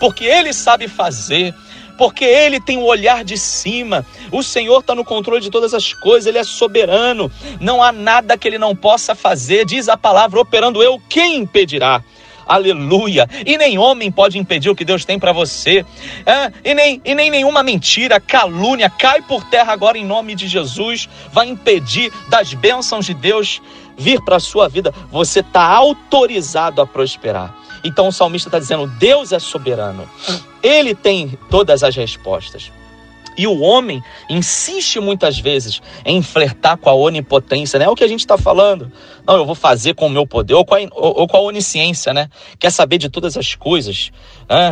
Porque 0.00 0.24
Ele 0.24 0.54
sabe 0.54 0.88
fazer 0.88 1.54
porque 1.96 2.24
Ele 2.24 2.60
tem 2.60 2.76
o 2.76 2.80
um 2.80 2.84
olhar 2.84 3.24
de 3.24 3.36
cima. 3.36 4.04
O 4.30 4.42
Senhor 4.42 4.80
está 4.80 4.94
no 4.94 5.04
controle 5.04 5.40
de 5.40 5.50
todas 5.50 5.74
as 5.74 5.92
coisas, 5.92 6.26
Ele 6.26 6.38
é 6.38 6.44
soberano. 6.44 7.30
Não 7.60 7.82
há 7.82 7.92
nada 7.92 8.36
que 8.36 8.46
Ele 8.46 8.58
não 8.58 8.74
possa 8.74 9.14
fazer. 9.14 9.64
Diz 9.64 9.88
a 9.88 9.96
palavra: 9.96 10.40
operando 10.40 10.82
eu, 10.82 11.00
quem 11.08 11.36
impedirá? 11.36 12.02
aleluia. 12.46 13.28
E 13.44 13.58
nem 13.58 13.76
homem 13.76 14.10
pode 14.10 14.38
impedir 14.38 14.70
o 14.70 14.76
que 14.76 14.84
Deus 14.84 15.04
tem 15.04 15.18
para 15.18 15.32
você, 15.32 15.84
é, 16.24 16.52
e, 16.64 16.74
nem, 16.74 17.02
e 17.04 17.14
nem 17.14 17.28
nenhuma 17.28 17.62
mentira, 17.62 18.20
calúnia, 18.20 18.88
cai 18.88 19.20
por 19.20 19.42
terra 19.44 19.72
agora 19.72 19.98
em 19.98 20.04
nome 20.04 20.34
de 20.34 20.46
Jesus, 20.46 21.08
vai 21.32 21.48
impedir 21.48 22.12
das 22.28 22.54
bênçãos 22.54 23.04
de 23.04 23.14
Deus 23.14 23.60
vir 23.98 24.20
para 24.20 24.36
a 24.36 24.40
sua 24.40 24.68
vida. 24.68 24.94
Você 25.10 25.40
está 25.40 25.62
autorizado 25.62 26.80
a 26.80 26.86
prosperar. 26.86 27.52
Então 27.82 28.08
o 28.08 28.12
salmista 28.12 28.48
está 28.48 28.58
dizendo: 28.58 28.86
Deus 28.86 29.32
é 29.32 29.38
soberano, 29.38 30.08
ele 30.66 30.94
tem 30.94 31.38
todas 31.50 31.82
as 31.82 31.94
respostas. 31.94 32.72
E 33.36 33.46
o 33.46 33.60
homem 33.60 34.02
insiste 34.30 34.98
muitas 34.98 35.38
vezes 35.38 35.82
em 36.04 36.22
flertar 36.22 36.78
com 36.78 36.88
a 36.88 36.94
onipotência, 36.94 37.78
né? 37.78 37.84
É 37.84 37.88
o 37.88 37.94
que 37.94 38.02
a 38.02 38.08
gente 38.08 38.20
está 38.20 38.38
falando. 38.38 38.90
Não, 39.26 39.36
eu 39.36 39.44
vou 39.44 39.54
fazer 39.54 39.94
com 39.94 40.06
o 40.06 40.10
meu 40.10 40.26
poder, 40.26 40.54
ou 40.54 40.64
com, 40.64 40.74
a, 40.74 40.78
ou, 40.92 41.20
ou 41.20 41.28
com 41.28 41.36
a 41.36 41.40
onisciência, 41.40 42.14
né? 42.14 42.30
Quer 42.58 42.70
saber 42.70 42.96
de 42.96 43.10
todas 43.10 43.36
as 43.36 43.54
coisas. 43.54 44.10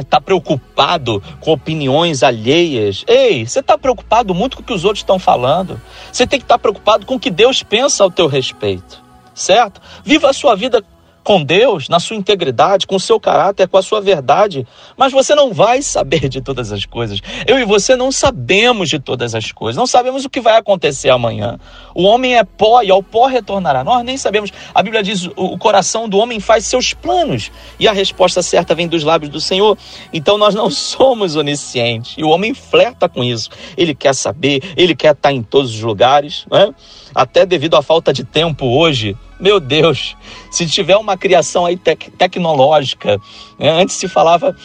Está 0.00 0.18
preocupado 0.20 1.22
com 1.40 1.52
opiniões 1.52 2.22
alheias. 2.22 3.04
Ei, 3.06 3.46
você 3.46 3.60
está 3.60 3.76
preocupado 3.76 4.34
muito 4.34 4.56
com 4.56 4.62
o 4.62 4.66
que 4.66 4.72
os 4.72 4.84
outros 4.84 5.00
estão 5.00 5.18
falando. 5.18 5.78
Você 6.10 6.26
tem 6.26 6.38
que 6.38 6.44
estar 6.44 6.54
tá 6.54 6.58
preocupado 6.58 7.04
com 7.04 7.16
o 7.16 7.20
que 7.20 7.30
Deus 7.30 7.62
pensa 7.62 8.02
ao 8.02 8.10
teu 8.10 8.26
respeito. 8.26 9.04
Certo? 9.34 9.80
Viva 10.04 10.30
a 10.30 10.32
sua 10.32 10.54
vida 10.54 10.82
com 11.24 11.42
Deus, 11.42 11.88
na 11.88 11.98
sua 11.98 12.16
integridade, 12.16 12.86
com 12.86 12.96
o 12.96 13.00
seu 13.00 13.18
caráter, 13.18 13.66
com 13.66 13.78
a 13.78 13.82
sua 13.82 14.00
verdade. 14.00 14.66
Mas 14.96 15.10
você 15.10 15.34
não 15.34 15.52
vai 15.52 15.80
saber 15.80 16.28
de 16.28 16.42
todas 16.42 16.70
as 16.70 16.84
coisas. 16.84 17.20
Eu 17.46 17.58
e 17.58 17.64
você 17.64 17.96
não 17.96 18.12
sabemos 18.12 18.90
de 18.90 18.98
todas 18.98 19.34
as 19.34 19.50
coisas. 19.50 19.76
Não 19.76 19.86
sabemos 19.86 20.26
o 20.26 20.30
que 20.30 20.40
vai 20.40 20.56
acontecer 20.56 21.08
amanhã. 21.08 21.58
O 21.94 22.02
homem 22.02 22.36
é 22.36 22.44
pó 22.44 22.82
e 22.82 22.90
ao 22.90 23.02
pó 23.02 23.26
retornará. 23.26 23.82
Nós 23.82 24.04
nem 24.04 24.18
sabemos. 24.18 24.52
A 24.74 24.82
Bíblia 24.82 25.02
diz: 25.02 25.28
o 25.34 25.56
coração 25.56 26.08
do 26.08 26.18
homem 26.18 26.38
faz 26.38 26.66
seus 26.66 26.92
planos 26.92 27.50
e 27.80 27.88
a 27.88 27.92
resposta 27.92 28.42
certa 28.42 28.74
vem 28.74 28.86
dos 28.86 29.02
lábios 29.02 29.32
do 29.32 29.40
Senhor. 29.40 29.78
Então 30.12 30.36
nós 30.36 30.54
não 30.54 30.68
somos 30.70 31.36
oniscientes. 31.36 32.14
E 32.18 32.22
o 32.22 32.28
homem 32.28 32.52
flerta 32.52 33.08
com 33.08 33.24
isso. 33.24 33.48
Ele 33.76 33.94
quer 33.94 34.14
saber, 34.14 34.62
ele 34.76 34.94
quer 34.94 35.12
estar 35.12 35.32
em 35.32 35.42
todos 35.42 35.74
os 35.74 35.80
lugares. 35.80 36.44
Né? 36.50 36.74
Até 37.14 37.46
devido 37.46 37.76
à 37.76 37.82
falta 37.82 38.12
de 38.12 38.24
tempo 38.24 38.66
hoje, 38.66 39.16
meu 39.38 39.60
Deus, 39.60 40.16
se 40.50 40.66
tiver 40.66 40.96
uma 40.96 41.16
criação 41.16 41.64
aí 41.64 41.76
tec 41.76 42.10
tecnológica, 42.18 43.20
né? 43.58 43.70
antes 43.70 43.96
se 43.96 44.08
falava 44.08 44.56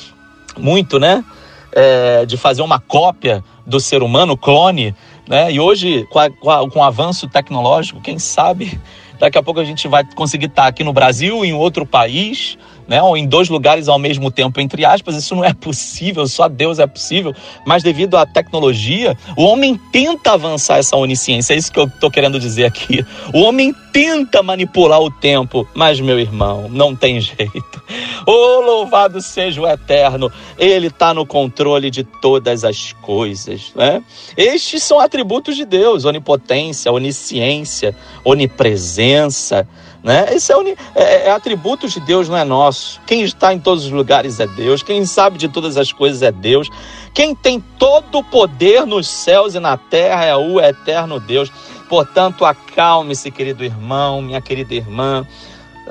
muito, 0.58 1.00
né, 1.00 1.24
é, 1.72 2.26
de 2.26 2.38
fazer 2.38 2.62
uma 2.62 2.80
cópia 2.80 3.44
do 3.66 3.80
ser 3.80 4.02
humano, 4.02 4.36
clone, 4.36 4.96
né? 5.28 5.52
E 5.52 5.60
hoje, 5.60 6.08
com, 6.10 6.18
a, 6.18 6.30
com, 6.30 6.50
a, 6.50 6.70
com 6.70 6.80
o 6.80 6.84
avanço 6.84 7.28
tecnológico, 7.28 8.02
quem 8.02 8.18
sabe 8.18 8.80
daqui 9.20 9.38
a 9.38 9.44
pouco 9.44 9.60
a 9.60 9.66
gente 9.66 9.88
vai 9.88 10.04
conseguir 10.16 10.48
estar 10.48 10.66
aqui 10.66 10.84
no 10.84 10.92
Brasil, 10.92 11.46
em 11.46 11.54
outro 11.54 11.86
país, 11.86 12.58
né, 12.90 13.02
ou 13.02 13.16
em 13.16 13.28
dois 13.28 13.48
lugares 13.48 13.88
ao 13.88 14.00
mesmo 14.00 14.32
tempo, 14.32 14.60
entre 14.60 14.84
aspas, 14.84 15.16
isso 15.16 15.36
não 15.36 15.46
é 15.46 15.54
possível, 15.54 16.28
só 16.28 16.50
Deus 16.50 16.80
é 16.80 16.88
possível, 16.88 17.34
mas 17.66 17.84
devido 17.84 18.18
à 18.18 18.26
tecnologia, 18.26 19.16
o 19.38 19.44
homem 19.44 19.80
tenta 19.92 20.34
avançar 20.34 20.80
essa 20.80 20.98
onisciência, 20.98 21.54
é 21.54 21.58
isso 21.58 21.72
que 21.72 21.80
eu 21.80 21.86
estou 21.86 22.10
querendo 22.10 22.40
dizer 22.40 22.66
aqui. 22.66 23.06
O 23.34 23.42
homem 23.42 23.74
tenta 23.94 24.42
manipular 24.42 25.00
o 25.00 25.12
tempo, 25.12 25.68
mas 25.74 26.00
meu 26.00 26.20
irmão, 26.20 26.68
não 26.70 26.96
tem 26.96 27.22
jeito. 27.22 27.84
Oh, 28.26 28.62
louvado 28.62 29.22
seja 29.22 29.62
o 29.62 29.68
Eterno, 29.68 30.32
Ele 30.58 30.88
está 30.88 31.14
no 31.14 31.26
controle 31.26 31.90
de 31.90 32.04
todas 32.04 32.64
as 32.64 32.94
coisas. 32.94 33.72
Né? 33.76 34.04
Estes 34.38 34.84
são 34.84 35.00
atributos 35.00 35.56
de 35.56 35.66
Deus: 35.66 36.06
onipotência, 36.06 36.92
onisciência, 36.92 37.96
onipresença. 38.24 39.68
Né? 40.04 40.34
Esse 40.34 40.54
é, 40.54 40.56
é, 40.96 41.28
é 41.28 41.32
atributo 41.32 41.88
de 41.88 42.00
Deus, 42.00 42.30
não 42.30 42.38
é 42.38 42.44
nosso. 42.44 43.02
Quem 43.06 43.22
está 43.22 43.54
em 43.54 43.60
todos 43.60 43.86
os 43.86 43.92
lugares 43.92 44.40
é 44.40 44.48
Deus. 44.48 44.82
Quem 44.82 45.06
sabe 45.06 45.38
de 45.38 45.50
todas 45.50 45.78
as 45.78 45.92
coisas 45.92 46.22
é 46.22 46.32
Deus. 46.32 46.70
Quem 47.14 47.36
tem 47.36 47.60
todo 47.78 48.20
o 48.20 48.24
poder 48.24 48.86
nos 48.86 49.08
céus 49.08 49.56
e 49.56 49.60
na 49.60 49.76
terra 49.76 50.24
é 50.26 50.36
o 50.36 50.60
eterno 50.60 51.20
Deus. 51.20 51.52
Portanto, 51.90 52.46
acalme-se, 52.46 53.32
querido 53.32 53.64
irmão, 53.64 54.22
minha 54.22 54.40
querida 54.40 54.74
irmã. 54.74 55.26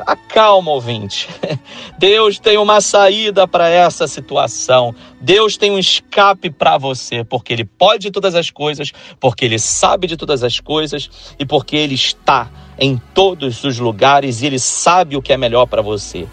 Acalma, 0.06 0.70
ouvinte. 0.70 1.28
Deus 1.98 2.38
tem 2.38 2.56
uma 2.58 2.80
saída 2.80 3.46
para 3.46 3.68
essa 3.68 4.06
situação. 4.06 4.94
Deus 5.20 5.56
tem 5.56 5.70
um 5.70 5.78
escape 5.78 6.50
para 6.50 6.78
você, 6.78 7.24
porque 7.24 7.52
Ele 7.52 7.64
pode 7.64 8.04
de 8.04 8.10
todas 8.10 8.34
as 8.34 8.50
coisas, 8.50 8.92
porque 9.18 9.44
Ele 9.44 9.58
sabe 9.58 10.06
de 10.06 10.16
todas 10.16 10.42
as 10.44 10.60
coisas 10.60 11.10
e 11.38 11.44
porque 11.44 11.76
Ele 11.76 11.94
está 11.94 12.50
em 12.78 13.00
todos 13.12 13.64
os 13.64 13.78
lugares 13.78 14.42
e 14.42 14.46
Ele 14.46 14.58
sabe 14.58 15.16
o 15.16 15.22
que 15.22 15.32
é 15.32 15.36
melhor 15.36 15.66
para 15.66 15.82
você. 15.82 16.26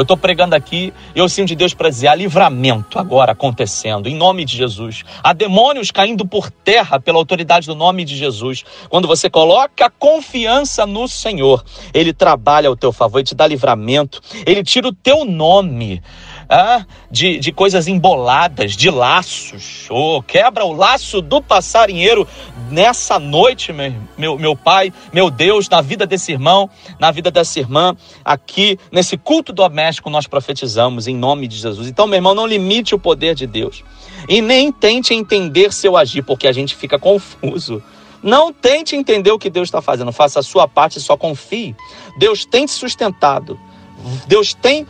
Eu 0.00 0.02
estou 0.02 0.16
pregando 0.16 0.54
aqui 0.54 0.94
e 1.14 1.18
eu 1.18 1.28
sinto 1.28 1.48
de 1.48 1.54
Deus 1.54 1.74
para 1.74 1.90
dizer: 1.90 2.08
há 2.08 2.14
livramento 2.14 2.98
agora 2.98 3.32
acontecendo, 3.32 4.08
em 4.08 4.14
nome 4.14 4.46
de 4.46 4.56
Jesus. 4.56 5.04
Há 5.22 5.34
demônios 5.34 5.90
caindo 5.90 6.26
por 6.26 6.50
terra 6.50 6.98
pela 6.98 7.18
autoridade 7.18 7.66
do 7.66 7.74
nome 7.74 8.02
de 8.02 8.16
Jesus. 8.16 8.64
Quando 8.88 9.06
você 9.06 9.28
coloca 9.28 9.90
confiança 9.90 10.86
no 10.86 11.06
Senhor, 11.06 11.62
Ele 11.92 12.14
trabalha 12.14 12.70
ao 12.70 12.76
teu 12.76 12.92
favor, 12.92 13.18
Ele 13.18 13.26
te 13.26 13.34
dá 13.34 13.46
livramento, 13.46 14.22
Ele 14.46 14.64
tira 14.64 14.88
o 14.88 14.92
teu 14.92 15.26
nome 15.26 16.02
ah, 16.50 16.84
de, 17.08 17.38
de 17.38 17.52
coisas 17.52 17.86
emboladas, 17.86 18.76
de 18.76 18.90
laços. 18.90 19.86
Oh, 19.88 20.20
quebra 20.20 20.64
o 20.64 20.72
laço 20.72 21.22
do 21.22 21.40
passarinheiro 21.40 22.26
nessa 22.68 23.20
noite, 23.20 23.72
meu, 23.72 23.94
meu, 24.18 24.36
meu 24.36 24.56
pai, 24.56 24.92
meu 25.12 25.30
Deus, 25.30 25.68
na 25.68 25.80
vida 25.80 26.04
desse 26.04 26.32
irmão, 26.32 26.68
na 26.98 27.12
vida 27.12 27.30
dessa 27.30 27.60
irmã, 27.60 27.96
aqui 28.24 28.76
nesse 28.90 29.16
culto 29.16 29.52
doméstico 29.52 30.10
nós 30.10 30.26
profetizamos 30.26 31.06
em 31.06 31.14
nome 31.14 31.46
de 31.46 31.56
Jesus. 31.56 31.86
Então, 31.86 32.08
meu 32.08 32.16
irmão, 32.16 32.34
não 32.34 32.46
limite 32.46 32.96
o 32.96 32.98
poder 32.98 33.36
de 33.36 33.46
Deus 33.46 33.84
e 34.28 34.42
nem 34.42 34.72
tente 34.72 35.14
entender 35.14 35.72
seu 35.72 35.96
agir, 35.96 36.22
porque 36.22 36.48
a 36.48 36.52
gente 36.52 36.74
fica 36.74 36.98
confuso. 36.98 37.80
Não 38.22 38.52
tente 38.52 38.96
entender 38.96 39.30
o 39.30 39.38
que 39.38 39.48
Deus 39.48 39.68
está 39.68 39.80
fazendo, 39.80 40.12
faça 40.12 40.40
a 40.40 40.42
sua 40.42 40.66
parte 40.66 40.98
e 40.98 41.00
só 41.00 41.16
confie. 41.16 41.76
Deus 42.18 42.44
tem 42.44 42.66
te 42.66 42.72
sustentado. 42.72 43.58
Deus 44.26 44.54
tem 44.54 44.86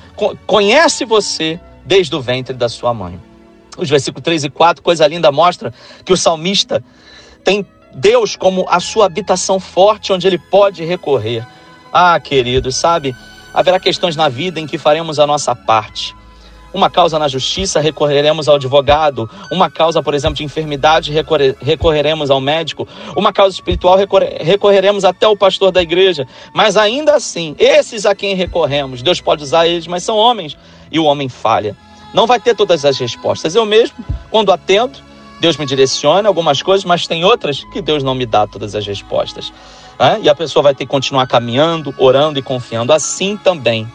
conhece 0.47 1.05
você 1.05 1.59
desde 1.85 2.15
o 2.15 2.21
ventre 2.21 2.55
da 2.55 2.69
sua 2.69 2.95
mãe. 2.95 3.21
Os 3.77 3.89
versículos 3.89 4.23
3 4.23 4.45
e 4.45 4.51
4, 4.51 4.83
coisa 4.83 5.07
linda, 5.07 5.33
mostra 5.33 5.73
que 6.05 6.13
o 6.13 6.17
salmista 6.17 6.83
tem 7.43 7.67
Deus 7.95 8.37
como 8.37 8.67
a 8.69 8.79
sua 8.81 9.07
habitação 9.07 9.59
forte 9.59 10.13
onde 10.13 10.27
ele 10.27 10.39
pode 10.39 10.85
recorrer. 10.85 11.47
Ah, 11.93 12.19
queridos, 12.21 12.77
sabe, 12.77 13.15
haverá 13.53 13.81
questões 13.81 14.15
na 14.15 14.29
vida 14.29 14.61
em 14.61 14.67
que 14.67 14.79
faremos 14.79 15.19
a 15.19 15.27
nossa 15.27 15.55
parte. 15.55 16.15
Uma 16.73 16.89
causa 16.89 17.19
na 17.19 17.27
justiça, 17.27 17.81
recorreremos 17.81 18.49
ao 18.49 18.55
advogado. 18.55 19.29
Uma 19.51 19.69
causa, 19.69 20.03
por 20.03 20.15
exemplo, 20.15 20.37
de 20.37 20.45
enfermidade, 20.45 21.13
recorreremos 21.61 22.31
ao 22.31 22.41
médico. 22.41 22.87
Uma 23.17 23.33
causa 23.33 23.55
espiritual, 23.55 23.97
recorreremos 24.39 25.05
até 25.05 25.27
o 25.27 25.37
pastor 25.37 25.73
da 25.73 25.83
igreja. 25.83 26.27
Mas 26.55 26.77
ainda 26.77 27.15
assim, 27.15 27.57
esses 27.59 28.07
a 28.07 28.15
quem 28.15 28.35
recorremos, 28.35 29.03
Deus 29.03 29.21
pode 29.21 29.43
usar 29.43 29.67
eles, 29.67 29.87
mas 29.87 30.05
são 30.05 30.17
homens 30.17 30.57
e 30.93 30.99
o 30.99 31.05
homem 31.05 31.29
falha. 31.29 31.77
Não 32.15 32.27
vai 32.27 32.39
ter 32.39 32.55
todas 32.55 32.85
as 32.85 32.99
respostas. 32.99 33.55
Eu 33.55 33.67
mesmo, 33.67 33.97
quando 34.31 34.53
atendo, 34.53 34.99
Deus 35.41 35.57
me 35.57 35.65
direciona 35.65 36.29
algumas 36.29 36.61
coisas, 36.63 36.85
mas 36.85 37.07
tem 37.07 37.25
outras 37.25 37.65
que 37.65 37.81
Deus 37.81 38.03
não 38.03 38.15
me 38.15 38.27
dá 38.27 38.47
todas 38.47 38.75
as 38.75 38.87
respostas. 38.87 39.53
E 40.23 40.29
a 40.29 40.35
pessoa 40.35 40.63
vai 40.63 40.75
ter 40.75 40.87
que 40.87 40.91
continuar 40.91 41.27
caminhando, 41.27 41.95
orando 41.99 42.39
e 42.39 42.43
confiando. 42.43 42.93
Assim 42.93 43.37
também 43.37 43.87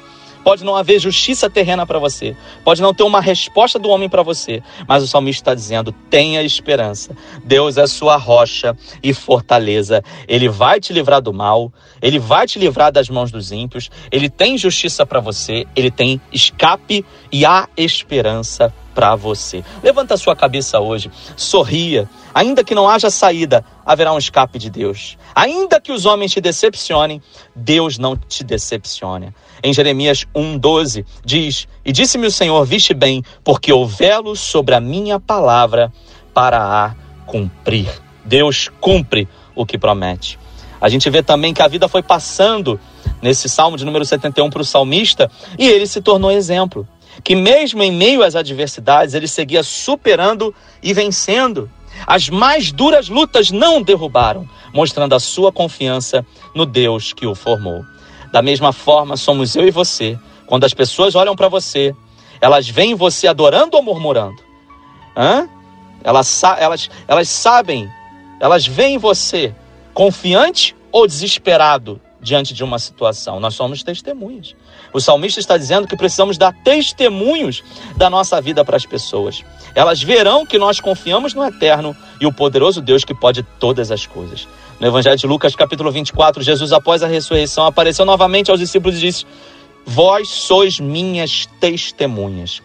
pode 0.46 0.64
não 0.64 0.76
haver 0.76 1.00
justiça 1.00 1.50
terrena 1.50 1.88
para 1.88 1.98
você, 1.98 2.38
pode 2.64 2.80
não 2.80 2.94
ter 2.94 3.02
uma 3.02 3.20
resposta 3.20 3.80
do 3.80 3.90
homem 3.90 4.08
para 4.08 4.22
você, 4.22 4.62
mas 4.88 5.02
o 5.02 5.08
salmista 5.08 5.42
está 5.42 5.56
dizendo: 5.56 5.92
tenha 6.08 6.44
esperança. 6.44 7.18
Deus 7.44 7.78
é 7.78 7.88
sua 7.88 8.16
rocha 8.16 8.78
e 9.02 9.12
fortaleza. 9.12 10.04
Ele 10.28 10.48
vai 10.48 10.80
te 10.80 10.94
livrar 10.94 11.20
do 11.20 11.34
mal, 11.34 11.74
ele 12.00 12.20
vai 12.20 12.46
te 12.46 12.60
livrar 12.60 12.92
das 12.92 13.10
mãos 13.10 13.32
dos 13.32 13.52
ímpios, 13.52 13.90
ele 14.12 14.30
tem 14.30 14.56
justiça 14.56 15.04
para 15.04 15.20
você, 15.20 15.66
ele 15.76 15.90
tem 15.90 16.22
escape 16.32 17.04
e 17.32 17.44
há 17.44 17.68
esperança 17.76 18.72
para 18.96 19.14
você. 19.14 19.64
Levanta 19.84 20.14
a 20.14 20.18
sua 20.18 20.36
cabeça 20.36 20.80
hoje, 20.80 21.12
sorria. 21.36 22.10
Ainda 22.34 22.64
que 22.64 22.76
não 22.76 22.90
haja 22.90 23.10
saída, 23.10 23.64
haverá 23.86 24.12
um 24.14 24.18
escape 24.18 24.58
de 24.58 24.70
Deus. 24.70 25.18
Ainda 25.34 25.80
que 25.80 25.92
os 25.92 26.06
homens 26.06 26.32
te 26.32 26.42
decepcionem, 26.42 27.22
Deus 27.54 27.98
não 27.98 28.16
te 28.16 28.44
decepciona. 28.44 29.34
Em 29.66 29.74
Jeremias 29.74 30.28
1,12 30.36 31.04
diz: 31.26 31.68
E 31.84 31.92
disse-me 31.92 32.28
o 32.28 32.32
Senhor: 32.32 32.64
Viste 32.68 32.94
bem, 32.94 33.24
porque 33.44 33.72
eu 33.72 33.84
velo 33.84 34.36
sobre 34.36 34.76
a 34.76 34.80
minha 34.80 35.20
palavra 35.20 35.92
para 36.36 36.60
a 36.60 36.96
cumprir. 37.26 37.90
Deus 38.24 38.70
cumpre 38.80 39.28
o 39.56 39.66
que 39.66 39.76
promete. 39.76 40.38
A 40.80 40.88
gente 40.88 41.10
vê 41.10 41.24
também 41.24 41.52
que 41.52 41.64
a 41.64 41.68
vida 41.68 41.88
foi 41.88 42.04
passando 42.04 42.80
nesse 43.24 43.50
salmo 43.50 43.76
de 43.76 43.84
número 43.84 44.06
71 44.06 44.52
para 44.52 44.62
o 44.62 44.66
salmista 44.66 45.32
e 45.58 45.68
ele 45.68 45.88
se 45.88 46.00
tornou 46.00 46.30
exemplo 46.30 46.88
que 47.24 47.36
mesmo 47.36 47.82
em 47.82 47.92
meio 47.92 48.22
às 48.22 48.36
adversidades, 48.36 49.16
ele 49.16 49.28
seguia 49.28 49.64
superando 49.64 50.54
e 50.84 50.94
vencendo. 50.94 51.72
As 52.06 52.30
mais 52.30 52.72
duras 52.72 53.10
lutas 53.10 53.50
não 53.50 53.82
derrubaram, 53.82 54.48
mostrando 54.74 55.16
a 55.16 55.20
sua 55.20 55.52
confiança 55.52 56.24
no 56.54 56.68
Deus 56.68 57.14
que 57.14 57.26
o 57.26 57.34
formou. 57.34 57.84
Da 58.36 58.42
mesma 58.42 58.74
forma, 58.74 59.16
somos 59.16 59.56
eu 59.56 59.66
e 59.66 59.72
você. 59.72 60.20
Quando 60.46 60.66
as 60.66 60.74
pessoas 60.74 61.16
olham 61.16 61.38
para 61.38 61.48
você, 61.48 61.96
elas 62.42 62.68
veem 62.68 62.94
você 62.94 63.30
adorando 63.30 63.78
ou 63.78 63.82
murmurando? 63.82 64.44
Hã? 65.16 65.48
Elas, 66.04 66.44
elas, 66.60 66.90
elas 67.08 67.30
sabem, 67.30 67.90
elas 68.42 68.68
veem 68.68 68.98
você 68.98 69.56
confiante 69.94 70.76
ou 70.92 71.08
desesperado 71.08 72.02
diante 72.20 72.54
de 72.54 72.62
uma 72.62 72.78
situação. 72.78 73.40
Nós 73.40 73.56
somos 73.56 73.84
testemunhas. 73.84 74.54
O 74.92 75.00
salmista 75.00 75.40
está 75.40 75.56
dizendo 75.56 75.88
que 75.88 75.96
precisamos 75.96 76.38
dar 76.38 76.54
testemunhos 76.62 77.64
da 77.96 78.10
nossa 78.10 78.42
vida 78.42 78.66
para 78.66 78.76
as 78.76 78.86
pessoas. 78.86 79.46
Elas 79.74 80.04
verão 80.04 80.46
que 80.46 80.58
nós 80.58 80.82
confiamos 80.82 81.34
no 81.34 81.46
eterno 81.46 81.96
e 82.20 82.26
o 82.26 82.34
poderoso 82.34 82.82
Deus 82.82 83.06
que 83.06 83.16
pode 83.16 83.44
todas 83.62 83.92
as 83.92 84.06
coisas. 84.06 84.46
No 84.80 84.88
Evangelho 84.88 85.16
de 85.16 85.26
Lucas, 85.26 85.56
capítulo 85.56 85.90
24, 85.90 86.44
Jesus, 86.44 86.74
após 86.74 87.02
a 87.02 87.08
ressurreição, 87.08 87.66
apareceu 87.66 88.06
novamente 88.06 88.52
aos 88.52 88.60
discípulos 88.60 88.98
e 88.98 89.00
disse: 89.00 89.26
Vós 89.86 90.28
sois 90.28 90.82
minhas 90.82 91.48
testemunhas. 91.62 92.62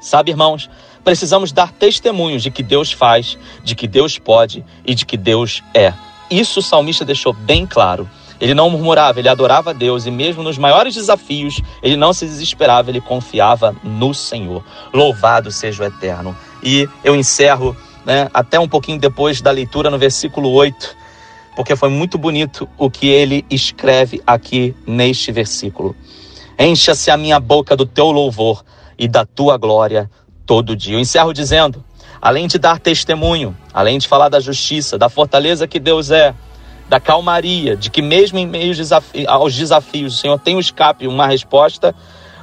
Sabe, 0.00 0.32
irmãos, 0.32 0.68
precisamos 1.04 1.52
dar 1.52 1.70
testemunhos 1.70 2.42
de 2.42 2.50
que 2.50 2.64
Deus 2.64 2.90
faz, 2.90 3.38
de 3.62 3.76
que 3.76 3.86
Deus 3.86 4.18
pode 4.18 4.64
e 4.84 4.92
de 4.92 5.06
que 5.06 5.16
Deus 5.16 5.62
é. 5.72 5.94
Isso 6.28 6.58
o 6.58 6.62
salmista 6.62 7.04
deixou 7.04 7.32
bem 7.32 7.64
claro. 7.64 8.10
Ele 8.40 8.52
não 8.52 8.68
murmurava, 8.68 9.20
ele 9.20 9.28
adorava 9.28 9.70
a 9.70 9.72
Deus 9.72 10.04
e 10.04 10.10
mesmo 10.10 10.42
nos 10.42 10.58
maiores 10.58 10.94
desafios, 10.96 11.60
ele 11.80 11.96
não 11.96 12.12
se 12.12 12.26
desesperava, 12.26 12.90
ele 12.90 13.00
confiava 13.00 13.74
no 13.84 14.12
Senhor. 14.12 14.64
Louvado 14.92 15.52
seja 15.52 15.84
o 15.84 15.86
Eterno. 15.86 16.36
E 16.62 16.88
eu 17.04 17.14
encerro, 17.14 17.74
né, 18.04 18.28
até 18.34 18.58
um 18.58 18.68
pouquinho 18.68 18.98
depois 18.98 19.40
da 19.40 19.52
leitura 19.52 19.88
no 19.88 19.96
versículo 19.96 20.50
8, 20.50 21.05
porque 21.56 21.74
foi 21.74 21.88
muito 21.88 22.18
bonito 22.18 22.68
o 22.76 22.90
que 22.90 23.08
ele 23.08 23.44
escreve 23.50 24.22
aqui 24.26 24.76
neste 24.86 25.32
versículo. 25.32 25.96
Encha-se 26.58 27.10
a 27.10 27.16
minha 27.16 27.40
boca 27.40 27.74
do 27.74 27.86
teu 27.86 28.12
louvor 28.12 28.62
e 28.98 29.08
da 29.08 29.24
tua 29.24 29.56
glória 29.56 30.10
todo 30.44 30.76
dia. 30.76 30.94
Eu 30.94 31.00
encerro 31.00 31.32
dizendo: 31.32 31.82
além 32.20 32.46
de 32.46 32.58
dar 32.58 32.78
testemunho, 32.78 33.56
além 33.72 33.98
de 33.98 34.06
falar 34.06 34.28
da 34.28 34.38
justiça, 34.38 34.98
da 34.98 35.08
fortaleza 35.08 35.66
que 35.66 35.80
Deus 35.80 36.10
é, 36.10 36.34
da 36.90 37.00
calmaria, 37.00 37.74
de 37.74 37.90
que 37.90 38.02
mesmo 38.02 38.38
em 38.38 38.46
meio 38.46 38.74
aos 39.26 39.54
desafios 39.54 40.14
o 40.14 40.18
Senhor 40.18 40.38
tem 40.38 40.56
um 40.56 40.60
escape, 40.60 41.08
uma 41.08 41.26
resposta, 41.26 41.94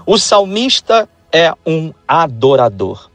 o 0.07 0.17
salmista 0.17 1.07
é 1.31 1.53
um 1.65 1.93
adorador. 2.07 3.09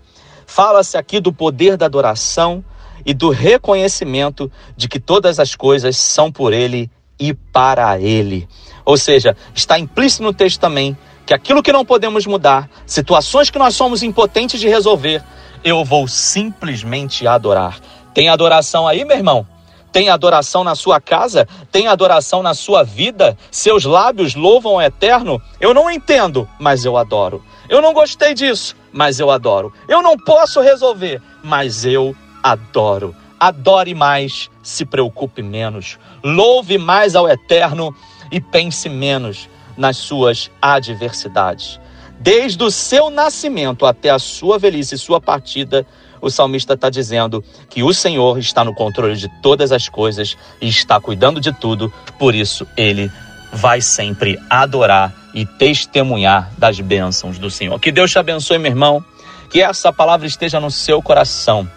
Fala-se 0.47 0.97
aqui 0.97 1.21
do 1.21 1.33
poder 1.33 1.77
da 1.77 1.87
adoração 1.87 2.65
e 3.09 3.15
do 3.15 3.31
reconhecimento 3.31 4.53
de 4.77 4.87
que 4.87 5.01
todas 5.01 5.41
as 5.41 5.55
coisas 5.55 5.97
são 5.97 6.31
por 6.31 6.53
ele 6.53 6.91
e 7.19 7.33
para 7.33 7.99
ele. 7.99 8.47
Ou 8.85 8.99
seja, 8.99 9.35
está 9.55 9.79
implícito 9.79 10.23
no 10.23 10.35
texto 10.35 10.61
também 10.61 10.95
que 11.25 11.33
aquilo 11.33 11.63
que 11.63 11.73
não 11.73 11.87
podemos 11.87 12.27
mudar, 12.27 12.69
situações 12.85 13.49
que 13.49 13.59
nós 13.59 13.75
somos 13.75 14.03
impotentes 14.03 14.61
de 14.61 14.69
resolver, 14.69 15.25
eu 15.65 15.83
vou 15.87 16.07
simplesmente 16.07 17.27
adorar. 17.27 17.81
Tem 18.13 18.29
adoração 18.29 18.87
aí, 18.87 19.07
meu 19.07 19.17
irmão? 19.17 19.47
Tem 19.91 20.11
adoração 20.11 20.63
na 20.63 20.75
sua 20.75 21.01
casa? 21.01 21.49
Tem 21.73 21.87
adoração 21.87 22.43
na 22.43 22.53
sua 22.53 22.83
vida? 22.83 23.39
Seus 23.51 23.87
lábios 23.87 24.35
louvam 24.35 24.75
o 24.75 24.83
eterno? 24.83 25.41
Eu 25.59 25.73
não 25.73 25.91
entendo, 25.91 26.47
mas 26.59 26.85
eu 26.85 26.95
adoro. 26.95 27.43
Eu 27.71 27.81
não 27.81 27.95
gostei 27.95 28.35
disso, 28.35 28.77
mas 28.93 29.19
eu 29.19 29.31
adoro. 29.31 29.73
Eu 29.89 30.03
não 30.03 30.19
posso 30.19 30.61
resolver, 30.61 31.23
mas 31.43 31.87
eu 31.87 32.15
adoro. 32.43 33.15
Adore 33.39 33.95
mais, 33.95 34.51
se 34.63 34.85
preocupe 34.85 35.43
menos. 35.43 35.99
Louve 36.25 36.77
mais 36.79 37.15
ao 37.15 37.29
eterno 37.29 37.95
e 38.31 38.41
pense 38.41 38.89
menos 38.89 39.49
nas 39.77 39.97
suas 39.97 40.51
adversidades. 40.61 41.81
Desde 42.21 42.63
o 42.65 42.71
seu 42.71 43.11
nascimento 43.11 43.87
até 43.87 44.11
a 44.11 44.19
sua 44.19 44.59
velhice 44.59 44.97
e 44.97 44.99
sua 44.99 45.21
partida, 45.21 45.87
o 46.21 46.29
salmista 46.29 46.75
está 46.75 46.91
dizendo 46.91 47.45
que 47.71 47.85
o 47.85 47.95
Senhor 47.95 48.39
está 48.39 48.65
no 48.65 48.75
controle 48.75 49.17
de 49.17 49.29
todas 49.41 49.71
as 49.71 49.89
coisas 49.89 50.37
e 50.61 50.69
está 50.69 51.01
cuidando 51.01 51.41
de 51.41 51.53
tudo, 51.53 51.93
por 52.19 52.35
isso 52.35 52.67
ele 52.77 53.11
vai 53.53 53.81
sempre 53.81 54.37
adorar 54.51 55.15
e 55.33 55.47
testemunhar 55.47 56.51
das 56.59 56.81
bênçãos 56.81 57.39
do 57.39 57.51
Senhor. 57.51 57.79
Que 57.79 57.93
Deus 57.93 58.11
te 58.11 58.19
abençoe, 58.19 58.59
meu 58.59 58.73
irmão, 58.73 59.05
que 59.49 59.63
essa 59.63 59.93
palavra 59.93 60.27
esteja 60.27 60.59
no 60.59 60.71
seu 60.71 61.01
coração. 61.01 61.69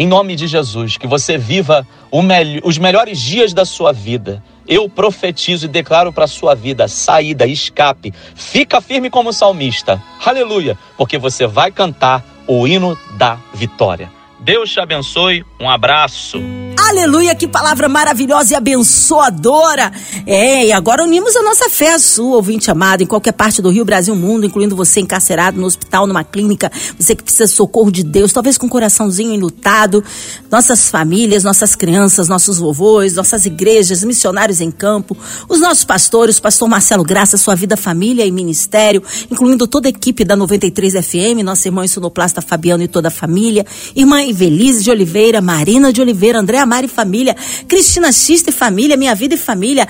Em 0.00 0.06
nome 0.06 0.36
de 0.36 0.46
Jesus, 0.46 0.96
que 0.96 1.08
você 1.08 1.36
viva 1.36 1.84
me 2.12 2.60
os 2.62 2.78
melhores 2.78 3.20
dias 3.20 3.52
da 3.52 3.64
sua 3.64 3.92
vida. 3.92 4.40
Eu 4.64 4.88
profetizo 4.88 5.64
e 5.64 5.68
declaro 5.68 6.12
para 6.12 6.22
a 6.22 6.28
sua 6.28 6.54
vida 6.54 6.86
saída, 6.86 7.48
escape. 7.48 8.14
Fica 8.36 8.80
firme 8.80 9.10
como 9.10 9.32
salmista. 9.32 10.00
Aleluia, 10.24 10.78
porque 10.96 11.18
você 11.18 11.48
vai 11.48 11.72
cantar 11.72 12.24
o 12.46 12.64
hino 12.64 12.96
da 13.16 13.38
vitória. 13.52 14.08
Deus 14.38 14.70
te 14.70 14.78
abençoe. 14.78 15.44
Um 15.58 15.68
abraço. 15.68 16.38
Aleluia, 16.86 17.34
que 17.34 17.48
palavra 17.48 17.88
maravilhosa 17.88 18.52
e 18.52 18.56
abençoadora. 18.56 19.92
É, 20.24 20.66
e 20.66 20.72
agora 20.72 21.02
unimos 21.02 21.34
a 21.34 21.42
nossa 21.42 21.68
fé 21.68 21.94
à 21.94 21.98
sua, 21.98 22.36
ouvinte 22.36 22.70
amado, 22.70 23.02
em 23.02 23.06
qualquer 23.06 23.32
parte 23.32 23.60
do 23.60 23.68
Rio, 23.68 23.84
Brasil, 23.84 24.14
mundo, 24.14 24.46
incluindo 24.46 24.76
você 24.76 25.00
encarcerado 25.00 25.60
no 25.60 25.66
hospital, 25.66 26.06
numa 26.06 26.22
clínica, 26.22 26.70
você 26.96 27.16
que 27.16 27.22
precisa 27.22 27.46
de 27.46 27.50
socorro 27.50 27.90
de 27.90 28.04
Deus, 28.04 28.32
talvez 28.32 28.56
com 28.56 28.66
um 28.66 28.68
coraçãozinho 28.68 29.34
enlutado, 29.34 30.04
nossas 30.50 30.88
famílias, 30.88 31.42
nossas 31.42 31.74
crianças, 31.74 32.28
nossos 32.28 32.58
vovôs, 32.58 33.14
nossas 33.14 33.44
igrejas, 33.44 34.04
missionários 34.04 34.60
em 34.60 34.70
campo, 34.70 35.16
os 35.48 35.58
nossos 35.58 35.84
pastores, 35.84 36.38
pastor 36.38 36.68
Marcelo 36.68 37.02
Graça, 37.02 37.36
sua 37.36 37.56
vida, 37.56 37.76
família 37.76 38.24
e 38.24 38.30
ministério, 38.30 39.02
incluindo 39.30 39.66
toda 39.66 39.88
a 39.88 39.90
equipe 39.90 40.24
da 40.24 40.36
93 40.36 40.94
FM, 41.04 41.42
nossa 41.42 41.66
irmã 41.66 41.86
Sonoplasta 41.88 42.40
Fabiano 42.40 42.84
e 42.84 42.88
toda 42.88 43.08
a 43.08 43.10
família, 43.10 43.66
irmã 43.96 44.22
Ivelise 44.22 44.84
de 44.84 44.90
Oliveira, 44.90 45.40
Marina 45.40 45.92
de 45.92 46.00
Oliveira, 46.00 46.38
André 46.38 46.67
Amar 46.68 46.84
e 46.84 46.88
família, 46.88 47.34
Cristina 47.66 48.12
Xista 48.12 48.50
e 48.50 48.52
família, 48.52 48.94
Minha 48.94 49.14
Vida 49.14 49.34
e 49.34 49.38
família, 49.38 49.88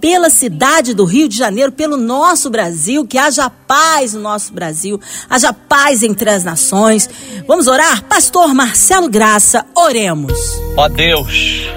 pela 0.00 0.30
cidade 0.30 0.94
do 0.94 1.04
Rio 1.04 1.28
de 1.28 1.36
Janeiro, 1.36 1.70
pelo 1.70 1.98
nosso 1.98 2.48
Brasil, 2.48 3.06
que 3.06 3.18
haja 3.18 3.50
paz 3.50 4.14
no 4.14 4.20
nosso 4.22 4.50
Brasil, 4.54 4.98
haja 5.28 5.52
paz 5.52 6.02
entre 6.02 6.30
as 6.30 6.42
nações. 6.42 7.06
Vamos 7.46 7.66
orar? 7.66 8.02
Pastor 8.04 8.54
Marcelo 8.54 9.10
Graça, 9.10 9.66
oremos. 9.74 10.32
Ó 10.74 10.88
Deus, 10.88 11.68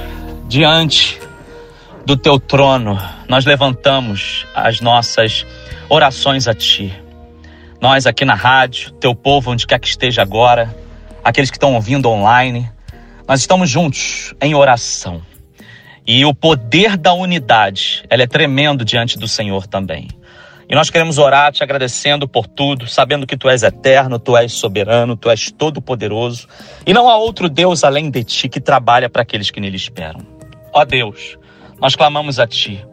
diante 0.47 1.19
do 2.05 2.15
teu 2.15 2.39
trono, 2.39 2.97
nós 3.27 3.43
levantamos 3.43 4.45
as 4.55 4.79
nossas 4.79 5.45
orações 5.89 6.47
a 6.47 6.53
ti. 6.53 6.93
Nós 7.81 8.07
aqui 8.07 8.23
na 8.23 8.35
rádio, 8.35 8.91
teu 8.91 9.13
povo, 9.13 9.51
onde 9.51 9.67
quer 9.67 9.79
que 9.79 9.87
esteja 9.89 10.21
agora, 10.21 10.73
aqueles 11.23 11.51
que 11.51 11.57
estão 11.57 11.75
ouvindo 11.75 12.09
online, 12.09 12.69
nós 13.29 13.41
estamos 13.41 13.69
juntos 13.69 14.33
em 14.41 14.55
oração. 14.55 15.21
E 16.05 16.25
o 16.25 16.33
poder 16.33 16.97
da 16.97 17.13
unidade, 17.13 18.03
ela 18.09 18.23
é 18.23 18.27
tremendo 18.27 18.83
diante 18.83 19.19
do 19.19 19.27
Senhor 19.27 19.67
também. 19.67 20.07
E 20.67 20.73
nós 20.73 20.89
queremos 20.89 21.19
orar 21.19 21.51
te 21.51 21.63
agradecendo 21.63 22.27
por 22.27 22.47
tudo, 22.47 22.87
sabendo 22.87 23.27
que 23.27 23.37
tu 23.37 23.47
és 23.47 23.61
eterno, 23.61 24.17
tu 24.17 24.35
és 24.35 24.51
soberano, 24.51 25.15
tu 25.15 25.29
és 25.29 25.51
todo 25.51 25.79
poderoso, 25.79 26.47
e 26.87 26.91
não 26.91 27.07
há 27.07 27.17
outro 27.17 27.47
Deus 27.47 27.83
além 27.83 28.09
de 28.09 28.23
ti 28.23 28.49
que 28.49 28.59
trabalha 28.59 29.07
para 29.07 29.21
aqueles 29.21 29.51
que 29.51 29.59
nele 29.59 29.77
esperam. 29.77 30.25
Ó 30.73 30.83
Deus, 30.83 31.37
nós 31.79 31.95
clamamos 31.95 32.39
a 32.39 32.47
ti. 32.47 32.83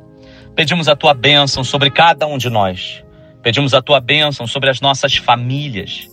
Pedimos 0.55 0.87
a 0.87 0.95
tua 0.95 1.15
bênção 1.15 1.65
sobre 1.65 1.91
cada 1.91 2.27
um 2.27 2.37
de 2.37 2.51
nós. 2.51 3.03
Pedimos 3.43 3.73
a 3.73 3.81
tua 3.81 4.01
bênção 4.01 4.47
sobre 4.47 4.69
as 4.69 4.83
nossas 4.83 5.17
famílias. 5.17 6.11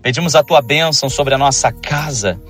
Pedimos 0.00 0.36
a 0.36 0.44
tua 0.44 0.62
bênção 0.62 1.10
sobre 1.10 1.34
a 1.34 1.38
nossa 1.38 1.72
casa. 1.72 2.40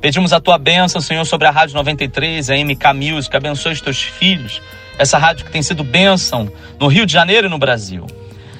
Pedimos 0.00 0.32
a 0.32 0.40
tua 0.40 0.58
bênção, 0.58 1.00
Senhor, 1.00 1.24
sobre 1.24 1.48
a 1.48 1.50
Rádio 1.50 1.74
93, 1.74 2.50
a 2.50 2.54
MK 2.54 2.92
Music. 2.94 3.34
Abençoe 3.34 3.72
os 3.72 3.80
teus 3.80 4.02
filhos. 4.02 4.60
Essa 4.98 5.18
rádio 5.18 5.44
que 5.44 5.50
tem 5.50 5.62
sido 5.62 5.82
bênção 5.82 6.50
no 6.78 6.86
Rio 6.86 7.06
de 7.06 7.12
Janeiro 7.12 7.46
e 7.46 7.50
no 7.50 7.58
Brasil. 7.58 8.06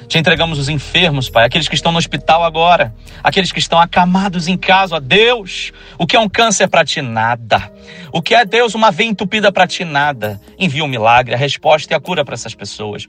Te 0.09 0.19
entregamos 0.19 0.59
os 0.59 0.69
enfermos, 0.69 1.29
Pai, 1.29 1.45
aqueles 1.45 1.69
que 1.69 1.75
estão 1.75 1.91
no 1.91 1.99
hospital 1.99 2.45
agora, 2.45 2.95
aqueles 3.25 3.51
que 3.51 3.59
estão 3.59 3.79
acamados 3.79 4.47
em 4.47 4.57
casa, 4.57 4.97
ó 4.97 5.01
Deus. 5.01 5.73
O 5.99 6.07
que 6.07 6.15
é 6.15 6.21
um 6.21 6.29
câncer 6.29 6.69
para 6.69 6.85
ti? 6.85 7.03
Nada. 7.03 7.71
O 8.13 8.23
que 8.23 8.35
é, 8.35 8.45
Deus, 8.45 8.75
uma 8.75 8.91
veia 8.91 9.09
entupida 9.09 9.51
para 9.51 9.67
ti? 9.67 9.85
Nada. 9.85 10.41
Envia 10.59 10.85
um 10.85 10.89
milagre, 10.89 11.35
a 11.35 11.39
resposta 11.39 11.93
e 11.93 11.97
a 11.97 12.01
cura 12.01 12.25
para 12.25 12.35
essas 12.35 12.55
pessoas. 12.55 13.07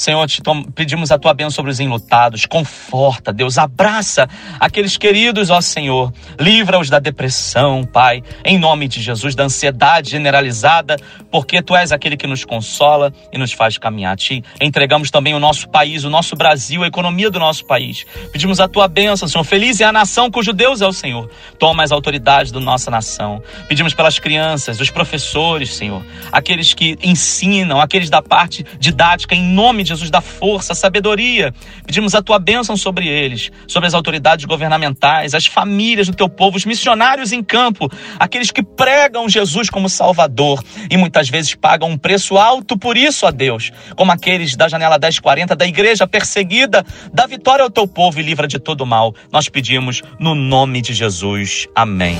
Senhor, 0.00 0.26
te 0.26 0.40
pedimos 0.74 1.12
a 1.12 1.18
tua 1.18 1.34
bênção 1.34 1.50
sobre 1.50 1.70
os 1.70 1.78
enlutados. 1.78 2.46
Conforta, 2.46 3.34
Deus. 3.34 3.58
Abraça 3.58 4.26
aqueles 4.58 4.96
queridos, 4.96 5.50
ó 5.50 5.60
Senhor. 5.60 6.10
Livra-os 6.40 6.88
da 6.88 6.98
depressão, 6.98 7.84
Pai. 7.84 8.22
Em 8.42 8.58
nome 8.58 8.88
de 8.88 9.02
Jesus, 9.02 9.34
da 9.34 9.44
ansiedade 9.44 10.10
generalizada, 10.10 10.96
porque 11.30 11.60
tu 11.60 11.76
és 11.76 11.92
aquele 11.92 12.16
que 12.16 12.26
nos 12.26 12.46
consola 12.46 13.12
e 13.30 13.36
nos 13.36 13.52
faz 13.52 13.76
caminhar. 13.76 14.16
Te 14.16 14.42
entregamos 14.58 15.10
também 15.10 15.34
o 15.34 15.38
nosso 15.38 15.68
país, 15.68 16.02
o 16.02 16.08
nosso 16.08 16.34
Brasil, 16.34 16.82
a 16.82 16.86
economia 16.86 17.30
do 17.30 17.38
nosso 17.38 17.66
país. 17.66 18.06
Pedimos 18.32 18.58
a 18.58 18.66
tua 18.66 18.88
bênção, 18.88 19.28
Senhor. 19.28 19.44
Feliz 19.44 19.82
é 19.82 19.84
a 19.84 19.92
nação 19.92 20.30
cujo 20.30 20.54
Deus 20.54 20.80
é 20.80 20.86
o 20.86 20.94
Senhor. 20.94 21.28
Toma 21.58 21.82
as 21.82 21.92
autoridades 21.92 22.50
da 22.50 22.58
nossa 22.58 22.90
nação. 22.90 23.42
Pedimos 23.68 23.92
pelas 23.92 24.18
crianças, 24.18 24.80
os 24.80 24.88
professores, 24.88 25.74
Senhor. 25.74 26.02
Aqueles 26.32 26.72
que 26.72 26.96
ensinam, 27.02 27.82
aqueles 27.82 28.08
da 28.08 28.22
parte 28.22 28.64
didática, 28.78 29.34
em 29.34 29.42
nome 29.42 29.89
de 29.89 29.89
Jesus, 29.90 30.10
da 30.10 30.20
força, 30.20 30.74
sabedoria. 30.74 31.52
Pedimos 31.86 32.14
a 32.14 32.22
tua 32.22 32.38
bênção 32.38 32.76
sobre 32.76 33.08
eles, 33.08 33.50
sobre 33.66 33.86
as 33.86 33.94
autoridades 33.94 34.44
governamentais, 34.44 35.34
as 35.34 35.46
famílias 35.46 36.08
do 36.08 36.14
teu 36.14 36.28
povo, 36.28 36.56
os 36.56 36.64
missionários 36.64 37.32
em 37.32 37.42
campo, 37.42 37.90
aqueles 38.18 38.50
que 38.50 38.62
pregam 38.62 39.28
Jesus 39.28 39.68
como 39.68 39.88
Salvador 39.88 40.62
e 40.90 40.96
muitas 40.96 41.28
vezes 41.28 41.54
pagam 41.54 41.90
um 41.90 41.98
preço 41.98 42.38
alto 42.38 42.78
por 42.78 42.96
isso, 42.96 43.26
a 43.26 43.30
Deus, 43.30 43.70
como 43.96 44.12
aqueles 44.12 44.56
da 44.56 44.68
janela 44.68 44.98
1040 44.98 45.56
da 45.56 45.66
igreja 45.66 46.06
perseguida. 46.06 46.84
Dá 47.12 47.26
vitória 47.26 47.62
ao 47.62 47.70
teu 47.70 47.86
povo 47.86 48.20
e 48.20 48.22
livra 48.22 48.46
de 48.46 48.58
todo 48.58 48.86
mal. 48.86 49.14
Nós 49.32 49.48
pedimos 49.48 50.02
no 50.18 50.34
nome 50.34 50.80
de 50.80 50.94
Jesus. 50.94 51.66
Amém. 51.74 52.16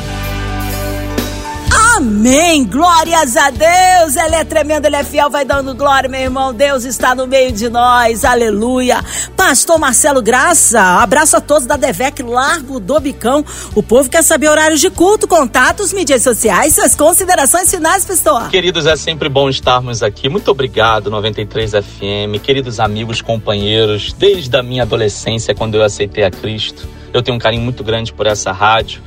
Amém. 2.01 2.65
Glórias 2.65 3.37
a 3.37 3.51
Deus. 3.51 4.17
Ele 4.17 4.35
é 4.35 4.43
tremendo, 4.43 4.87
ele 4.87 4.97
é 4.97 5.05
fiel, 5.05 5.29
vai 5.29 5.45
dando 5.45 5.75
glória, 5.75 6.09
meu 6.09 6.19
irmão. 6.19 6.55
Deus 6.55 6.85
está 6.85 7.15
no 7.15 7.27
meio 7.27 7.53
de 7.53 7.69
nós. 7.69 8.25
Aleluia. 8.25 9.05
Pastor 9.37 9.79
Marcelo 9.79 10.23
Graça, 10.23 10.81
abraço 10.81 11.37
a 11.37 11.43
todos 11.43 11.67
da 11.67 11.77
Devec 11.77 12.23
Largo 12.23 12.81
do 12.81 12.99
Bicão. 12.99 13.45
O 13.75 13.83
povo 13.83 14.09
quer 14.09 14.23
saber 14.23 14.49
horários 14.49 14.81
de 14.81 14.89
culto, 14.89 15.29
contatos, 15.29 15.93
mídias 15.93 16.23
sociais, 16.23 16.75
suas 16.75 16.97
considerações 16.97 17.71
finais, 17.71 18.03
pastor. 18.03 18.49
Queridos, 18.49 18.87
é 18.87 18.97
sempre 18.97 19.29
bom 19.29 19.51
estarmos 19.51 20.03
aqui. 20.03 20.31
Muito 20.31 20.51
obrigado, 20.51 21.11
93 21.11 21.73
FM. 21.73 22.43
Queridos 22.43 22.81
amigos, 22.81 23.21
companheiros, 23.21 24.15
desde 24.15 24.57
a 24.57 24.63
minha 24.63 24.85
adolescência, 24.85 25.55
quando 25.55 25.75
eu 25.75 25.83
aceitei 25.83 26.25
a 26.25 26.31
Cristo, 26.31 26.89
eu 27.13 27.23
tenho 27.23 27.37
um 27.37 27.39
carinho 27.39 27.63
muito 27.63 27.85
grande 27.85 28.11
por 28.11 28.27
essa 28.27 28.53
rádio. 28.53 29.03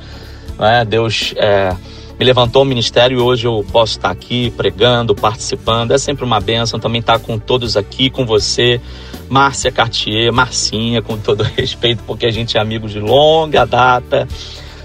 É? 0.60 0.84
Deus 0.84 1.34
é 1.36 1.74
me 2.18 2.24
levantou 2.24 2.62
o 2.62 2.64
ministério 2.64 3.18
e 3.18 3.20
hoje 3.20 3.46
eu 3.46 3.64
posso 3.72 3.98
estar 3.98 4.10
aqui 4.10 4.50
pregando, 4.56 5.14
participando. 5.14 5.92
É 5.92 5.98
sempre 5.98 6.24
uma 6.24 6.40
benção 6.40 6.78
também 6.78 7.00
estar 7.00 7.18
com 7.18 7.38
todos 7.38 7.76
aqui, 7.76 8.08
com 8.08 8.24
você, 8.24 8.80
Márcia 9.28 9.72
Cartier, 9.72 10.32
Marcinha, 10.32 11.02
com 11.02 11.18
todo 11.18 11.42
respeito, 11.56 12.02
porque 12.06 12.26
a 12.26 12.30
gente 12.30 12.56
é 12.56 12.60
amigo 12.60 12.88
de 12.88 13.00
longa 13.00 13.64
data. 13.64 14.28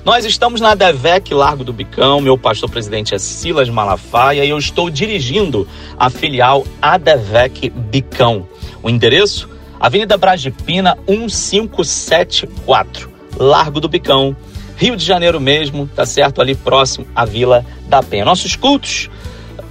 Nós 0.03 0.25
estamos 0.25 0.59
na 0.59 0.73
DEVEC 0.73 1.33
Largo 1.33 1.63
do 1.63 1.73
Bicão, 1.73 2.21
meu 2.21 2.37
pastor 2.37 2.69
presidente 2.69 3.13
é 3.13 3.19
Silas 3.19 3.69
Malafaia 3.69 4.43
e 4.43 4.49
eu 4.49 4.57
estou 4.57 4.89
dirigindo 4.89 5.67
a 5.97 6.09
filial 6.09 6.65
ADEVEC 6.81 7.69
Bicão. 7.69 8.47
O 8.81 8.89
endereço? 8.89 9.47
Avenida 9.79 10.17
Bragipina 10.17 10.97
1574, 11.07 13.09
Largo 13.37 13.79
do 13.79 13.87
Bicão, 13.87 14.35
Rio 14.79 14.95
de 14.95 15.03
Janeiro 15.03 15.41
mesmo, 15.41 15.89
tá 15.93 16.05
certo? 16.05 16.41
Ali 16.41 16.55
próximo 16.55 17.05
à 17.13 17.25
Vila 17.25 17.65
da 17.89 18.01
Penha. 18.01 18.23
Nossos 18.23 18.55
cultos, 18.55 19.09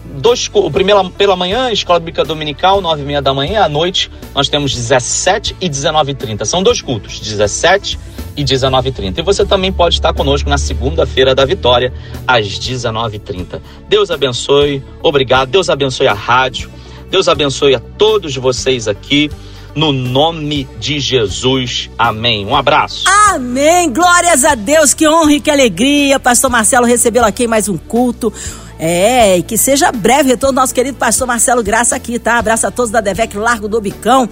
dois, 0.05 0.51
o 0.53 0.71
primeiro 0.71 1.09
pela 1.09 1.35
manhã, 1.35 1.73
Escola 1.73 1.99
Bíblica 1.99 2.27
Dominical, 2.27 2.83
nove 2.83 3.01
e 3.01 3.05
meia 3.07 3.23
da 3.23 3.33
manhã. 3.33 3.63
À 3.63 3.71
noite, 3.71 4.11
nós 4.35 4.51
temos 4.51 4.75
17 4.75 5.57
e 5.63 5.71
19h30. 5.71 6.45
São 6.45 6.63
dois 6.63 6.83
cultos, 6.83 7.21
17 7.21 7.99
e 8.37 8.45
19h30. 8.45 9.21
E 9.21 9.23
você 9.23 9.47
também 9.47 9.73
pode 9.73 9.95
estar 9.95 10.13
conosco 10.13 10.51
na 10.51 10.59
segunda-feira 10.59 11.35
da 11.35 11.47
Vitória, 11.47 11.91
às 12.27 12.47
19h30. 12.59 13.63
Deus 13.89 14.11
abençoe, 14.11 14.85
obrigado. 15.03 15.49
Deus 15.49 15.71
abençoe 15.71 16.07
a 16.07 16.13
rádio. 16.13 16.71
Deus 17.11 17.29
abençoe 17.29 17.75
a 17.75 17.81
todos 17.81 18.37
vocês 18.37 18.87
aqui 18.87 19.31
no 19.79 19.93
nome 19.93 20.69
de 20.81 20.99
Jesus. 20.99 21.89
Amém. 21.97 22.45
Um 22.45 22.57
abraço. 22.57 23.05
Amém. 23.29 23.93
Glórias 23.93 24.45
a 24.45 24.57
Deus. 24.57 24.93
Que 24.93 25.09
honra 25.09 25.35
e 25.35 25.41
que 25.41 25.51
alegria. 25.51 26.19
Pastor 26.19 26.51
Marcelo 26.51 26.85
recebê-lo 26.85 27.27
aqui 27.27 27.45
em 27.45 27.47
mais 27.47 27.69
um 27.69 27.77
culto. 27.77 28.33
É, 28.77 29.39
e 29.39 29.43
que 29.43 29.57
seja 29.57 29.93
breve 29.93 30.31
retorno 30.31 30.61
nosso 30.61 30.75
querido 30.75 30.97
pastor 30.97 31.27
Marcelo 31.27 31.63
Graça 31.63 31.95
aqui, 31.95 32.19
tá? 32.19 32.39
Abraço 32.39 32.67
a 32.67 32.71
todos 32.71 32.91
da 32.91 33.01
Devec 33.01 33.37
Largo 33.37 33.69
do 33.69 33.81
Bicão. 33.81 34.29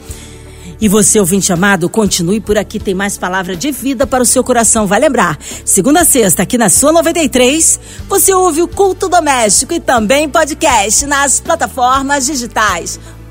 E 0.80 0.88
você, 0.88 1.18
ouvinte 1.18 1.52
amado, 1.52 1.88
continue 1.88 2.40
por 2.40 2.58
aqui, 2.58 2.78
tem 2.78 2.94
mais 2.94 3.16
palavra 3.16 3.56
de 3.56 3.70
vida 3.70 4.06
para 4.06 4.22
o 4.22 4.26
seu 4.26 4.44
coração. 4.44 4.86
Vai 4.86 5.00
lembrar, 5.00 5.38
segunda 5.64 6.00
a 6.00 6.04
sexta, 6.04 6.42
aqui 6.42 6.58
na 6.58 6.68
sua 6.68 6.92
93, 6.92 7.80
você 8.08 8.34
ouve 8.34 8.62
o 8.62 8.68
Culto 8.68 9.08
Doméstico 9.08 9.72
e 9.72 9.80
também 9.80 10.28
podcast 10.28 11.06
nas 11.06 11.40
plataformas 11.40 12.26
digitais 12.26 13.00